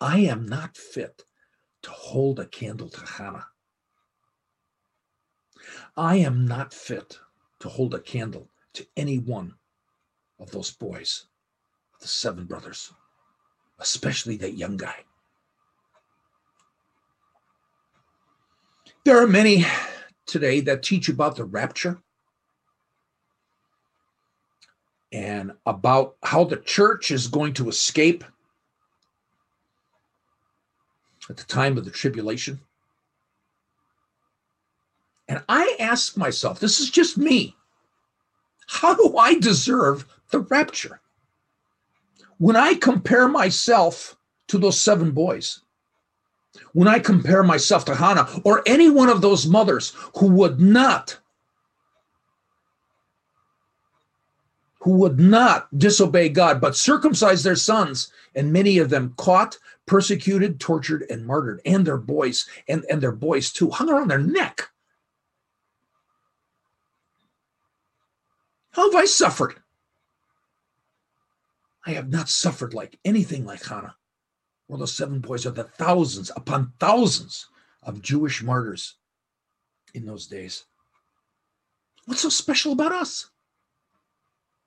I 0.00 0.18
am 0.20 0.46
not 0.46 0.76
fit 0.76 1.24
to 1.82 1.90
hold 1.90 2.40
a 2.40 2.46
candle 2.46 2.88
to 2.88 3.06
Hannah. 3.06 3.46
I 5.96 6.16
am 6.16 6.46
not 6.46 6.74
fit 6.74 7.18
to 7.60 7.68
hold 7.68 7.94
a 7.94 8.00
candle 8.00 8.50
to 8.74 8.86
any 8.96 9.18
one 9.18 9.54
of 10.38 10.50
those 10.50 10.70
boys, 10.70 11.26
the 12.00 12.08
seven 12.08 12.44
brothers, 12.44 12.92
especially 13.78 14.36
that 14.38 14.56
young 14.56 14.76
guy. 14.76 15.04
There 19.04 19.22
are 19.22 19.28
many 19.28 19.64
today 20.26 20.60
that 20.62 20.82
teach 20.82 21.08
about 21.08 21.36
the 21.36 21.44
rapture 21.44 22.02
and 25.12 25.52
about 25.66 26.16
how 26.22 26.44
the 26.44 26.56
church 26.56 27.10
is 27.10 27.28
going 27.28 27.52
to 27.54 27.68
escape 27.68 28.24
at 31.28 31.36
the 31.36 31.44
time 31.44 31.78
of 31.78 31.84
the 31.84 31.90
tribulation. 31.90 32.60
And 35.28 35.42
I 35.48 35.76
ask 35.80 36.16
myself, 36.16 36.60
this 36.60 36.80
is 36.80 36.90
just 36.90 37.18
me. 37.18 37.56
How 38.68 38.94
do 38.94 39.16
I 39.16 39.38
deserve 39.38 40.06
the 40.30 40.40
rapture? 40.40 41.00
When 42.38 42.56
I 42.56 42.74
compare 42.74 43.28
myself 43.28 44.16
to 44.48 44.58
those 44.58 44.78
seven 44.78 45.10
boys, 45.12 45.62
when 46.72 46.88
I 46.88 46.98
compare 46.98 47.42
myself 47.42 47.84
to 47.86 47.94
Hannah 47.94 48.28
or 48.44 48.62
any 48.66 48.90
one 48.90 49.08
of 49.08 49.20
those 49.20 49.46
mothers 49.46 49.92
who 50.16 50.28
would 50.28 50.60
not 50.60 51.18
who 54.86 54.92
would 54.92 55.18
not 55.18 55.66
disobey 55.76 56.28
God 56.28 56.60
but 56.60 56.76
circumcise 56.76 57.42
their 57.42 57.56
sons 57.56 58.12
and 58.36 58.52
many 58.52 58.78
of 58.78 58.88
them 58.88 59.14
caught 59.16 59.58
persecuted 59.84 60.60
tortured 60.60 61.04
and 61.10 61.26
martyred 61.26 61.60
and 61.66 61.84
their 61.84 61.96
boys 61.96 62.48
and, 62.68 62.86
and 62.88 63.02
their 63.02 63.10
boys 63.10 63.52
too 63.52 63.68
hung 63.68 63.90
around 63.90 64.08
their 64.08 64.20
neck 64.20 64.70
How 68.70 68.92
have 68.92 68.94
I 68.94 69.06
suffered? 69.06 69.54
I 71.86 71.92
have 71.92 72.10
not 72.10 72.28
suffered 72.28 72.74
like 72.74 72.98
anything 73.04 73.44
like 73.46 73.64
Hannah. 73.64 73.96
Well, 74.68 74.78
the 74.78 74.86
seven 74.86 75.18
boys 75.20 75.46
are 75.46 75.50
the 75.50 75.64
thousands 75.64 76.30
upon 76.36 76.74
thousands 76.78 77.46
of 77.82 78.02
Jewish 78.02 78.42
martyrs 78.42 78.96
in 79.94 80.04
those 80.04 80.26
days. 80.26 80.66
What's 82.04 82.20
so 82.20 82.28
special 82.28 82.72
about 82.72 82.92
us? 82.92 83.30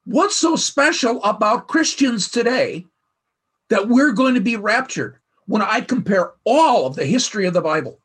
What's 0.09 0.35
so 0.35 0.55
special 0.55 1.23
about 1.23 1.67
Christians 1.67 2.29
today 2.31 2.87
that 3.69 3.87
we're 3.87 4.11
going 4.11 4.33
to 4.33 4.41
be 4.41 4.55
raptured 4.55 5.19
when 5.45 5.61
I 5.61 5.81
compare 5.81 6.31
all 6.45 6.87
of 6.87 6.95
the 6.95 7.05
history 7.05 7.45
of 7.45 7.53
the 7.53 7.61
Bible? 7.61 7.99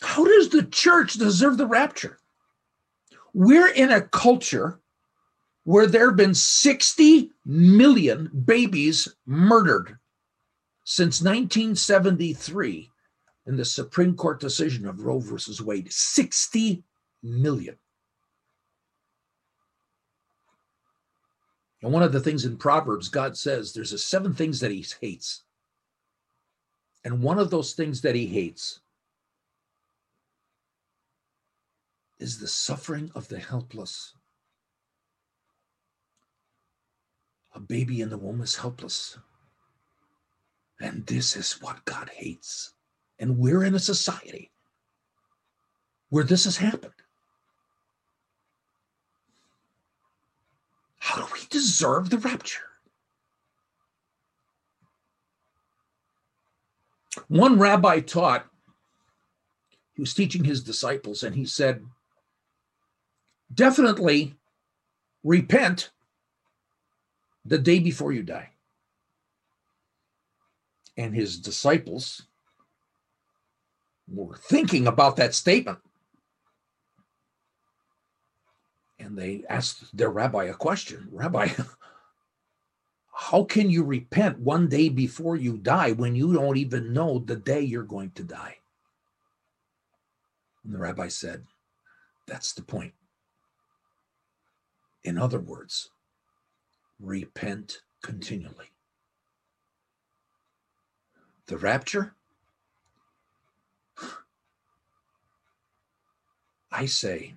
How 0.00 0.24
does 0.24 0.48
the 0.48 0.62
church 0.62 1.12
deserve 1.12 1.58
the 1.58 1.66
rapture? 1.66 2.18
We're 3.34 3.68
in 3.68 3.90
a 3.90 4.00
culture 4.00 4.80
where 5.64 5.86
there 5.86 6.06
have 6.06 6.16
been 6.16 6.34
60 6.34 7.30
million 7.44 8.30
babies 8.46 9.14
murdered 9.26 9.98
since 10.84 11.20
1973 11.20 12.90
in 13.46 13.56
the 13.58 13.64
Supreme 13.66 14.16
Court 14.16 14.40
decision 14.40 14.86
of 14.86 15.02
Roe 15.02 15.18
versus 15.18 15.60
Wade. 15.60 15.92
60 15.92 16.82
million. 17.22 17.76
And 21.82 21.92
one 21.92 22.02
of 22.02 22.12
the 22.12 22.20
things 22.20 22.44
in 22.44 22.56
Proverbs, 22.56 23.08
God 23.08 23.36
says 23.36 23.72
there's 23.72 23.92
a 23.92 23.98
seven 23.98 24.34
things 24.34 24.60
that 24.60 24.70
he 24.70 24.84
hates. 25.00 25.44
And 27.04 27.22
one 27.22 27.38
of 27.38 27.50
those 27.50 27.74
things 27.74 28.00
that 28.02 28.16
he 28.16 28.26
hates 28.26 28.80
is 32.18 32.38
the 32.38 32.48
suffering 32.48 33.10
of 33.14 33.28
the 33.28 33.38
helpless. 33.38 34.14
A 37.54 37.60
baby 37.60 38.00
in 38.00 38.10
the 38.10 38.18
womb 38.18 38.40
is 38.40 38.56
helpless. 38.56 39.18
And 40.80 41.06
this 41.06 41.36
is 41.36 41.60
what 41.60 41.84
God 41.84 42.10
hates. 42.12 42.74
And 43.18 43.38
we're 43.38 43.64
in 43.64 43.74
a 43.74 43.80
society 43.80 44.50
where 46.08 46.24
this 46.24 46.44
has 46.44 46.56
happened. 46.56 46.92
How 51.08 51.24
do 51.24 51.32
we 51.32 51.40
deserve 51.48 52.10
the 52.10 52.18
rapture? 52.18 52.68
One 57.28 57.58
rabbi 57.58 58.00
taught, 58.00 58.44
he 59.94 60.02
was 60.02 60.12
teaching 60.12 60.44
his 60.44 60.62
disciples, 60.62 61.22
and 61.22 61.34
he 61.34 61.46
said, 61.46 61.82
definitely 63.54 64.34
repent 65.24 65.88
the 67.42 67.56
day 67.56 67.78
before 67.78 68.12
you 68.12 68.22
die. 68.22 68.50
And 70.98 71.14
his 71.14 71.38
disciples 71.38 72.24
were 74.06 74.36
thinking 74.36 74.86
about 74.86 75.16
that 75.16 75.34
statement. 75.34 75.78
And 78.98 79.16
they 79.16 79.44
asked 79.48 79.96
their 79.96 80.10
rabbi 80.10 80.44
a 80.44 80.54
question 80.54 81.08
Rabbi, 81.10 81.48
how 83.12 83.44
can 83.44 83.70
you 83.70 83.84
repent 83.84 84.38
one 84.38 84.68
day 84.68 84.88
before 84.88 85.36
you 85.36 85.56
die 85.56 85.92
when 85.92 86.14
you 86.14 86.32
don't 86.34 86.56
even 86.56 86.92
know 86.92 87.18
the 87.18 87.36
day 87.36 87.60
you're 87.60 87.82
going 87.82 88.10
to 88.12 88.22
die? 88.24 88.56
And 90.64 90.74
the 90.74 90.78
rabbi 90.78 91.08
said, 91.08 91.44
That's 92.26 92.52
the 92.52 92.62
point. 92.62 92.92
In 95.04 95.18
other 95.18 95.38
words, 95.38 95.90
repent 97.00 97.80
continually. 98.02 98.70
The 101.46 101.56
rapture? 101.56 102.14
I 106.70 106.84
say, 106.86 107.34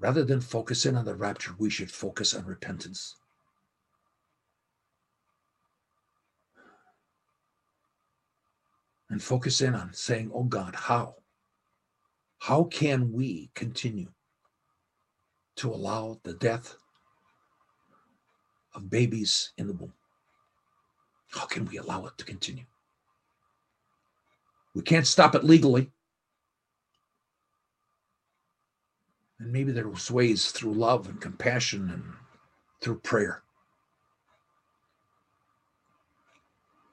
rather 0.00 0.24
than 0.24 0.40
focusing 0.40 0.96
on 0.96 1.04
the 1.04 1.14
rapture, 1.14 1.54
we 1.58 1.70
should 1.70 1.90
focus 1.90 2.34
on 2.34 2.44
repentance. 2.44 3.16
And 9.08 9.22
focus 9.22 9.60
in 9.60 9.74
on 9.74 9.92
saying, 9.92 10.30
Oh 10.34 10.44
God, 10.44 10.74
how? 10.74 11.16
How 12.38 12.64
can 12.64 13.12
we 13.12 13.50
continue 13.54 14.08
to 15.56 15.70
allow 15.70 16.18
the 16.22 16.32
death 16.34 16.76
of 18.74 18.90
babies 18.90 19.52
in 19.58 19.66
the 19.66 19.72
womb. 19.72 19.92
How 21.30 21.46
can 21.46 21.64
we 21.66 21.76
allow 21.76 22.06
it 22.06 22.16
to 22.18 22.24
continue? 22.24 22.64
We 24.74 24.82
can't 24.82 25.06
stop 25.06 25.34
it 25.34 25.44
legally. 25.44 25.90
And 29.40 29.52
maybe 29.52 29.72
there's 29.72 30.10
ways 30.10 30.52
through 30.52 30.74
love 30.74 31.08
and 31.08 31.20
compassion 31.20 31.90
and 31.90 32.04
through 32.80 33.00
prayer. 33.00 33.42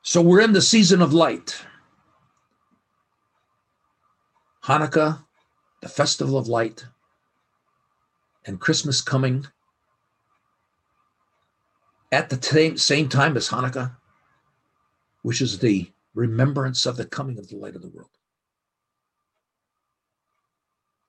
So 0.02 0.22
we're 0.22 0.42
in 0.42 0.54
the 0.54 0.62
season 0.62 1.02
of 1.02 1.14
light. 1.14 1.62
Hanukkah, 4.64 5.26
the 5.82 5.90
festival 5.90 6.38
of 6.38 6.48
light, 6.48 6.86
and 8.46 8.60
Christmas 8.60 9.02
coming 9.02 9.46
at 12.14 12.30
the 12.30 12.78
same 12.78 13.10
time 13.10 13.36
as 13.36 13.50
Hanukkah, 13.50 13.98
which 15.22 15.42
is 15.42 15.60
the 15.60 15.92
remembrance 16.14 16.86
of 16.86 16.96
the 16.96 17.06
coming 17.06 17.38
of 17.38 17.50
the 17.50 17.58
light 17.58 17.76
of 17.76 17.82
the 17.82 17.90
world. 17.90 18.10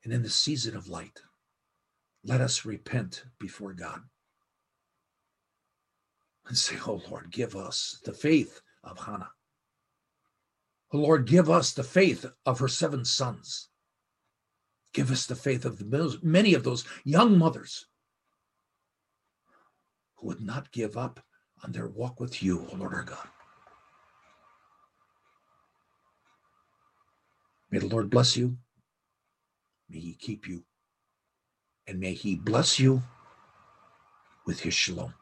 And 0.03 0.13
in 0.13 0.23
the 0.23 0.31
season 0.31 0.77
of 0.77 0.89
light, 0.89 1.21
let 2.25 2.41
us 2.41 2.65
repent 2.65 3.25
before 3.39 3.73
God 3.73 4.01
and 6.47 6.57
say, 6.57 6.77
Oh 6.87 7.01
Lord, 7.11 7.31
give 7.31 7.55
us 7.57 8.01
the 8.05 8.13
faith 8.13 8.61
of 8.85 8.99
Hannah. 8.99 9.31
Oh 10.93 10.99
Lord, 10.99 11.27
give 11.27 11.51
us 11.51 11.73
the 11.73 11.85
faith 11.85 12.25
of 12.47 12.59
her 12.61 12.69
seven 12.69 13.05
sons. 13.05 13.69
Give 14.95 15.11
us 15.11 15.27
the 15.27 15.37
faith 15.37 15.65
of 15.65 15.79
the, 15.79 16.19
many 16.23 16.55
of 16.55 16.65
those 16.65 16.85
young 17.05 17.39
mothers 17.39 17.87
who 20.17 20.29
would 20.29 20.41
not 20.41 20.73
give 20.73 20.97
up 20.97 21.21
on 21.63 21.73
their 21.73 21.89
walk 21.89 22.21
with 22.21 22.43
you, 22.43 22.67
O 22.73 22.77
Lord 22.77 22.95
our 22.95 23.05
God. 23.05 23.29
May 27.71 27.81
the 27.81 27.87
Lord 27.87 28.09
bless 28.09 28.37
you. 28.37 28.57
May 29.91 29.99
he 29.99 30.15
keep 30.15 30.49
you. 30.49 30.65
And 31.89 32.01
may 32.01 32.13
he 32.13 32.37
bless 32.37 32.79
you 32.79 33.03
with 34.45 34.61
his 34.61 34.75
shalom. 34.75 35.15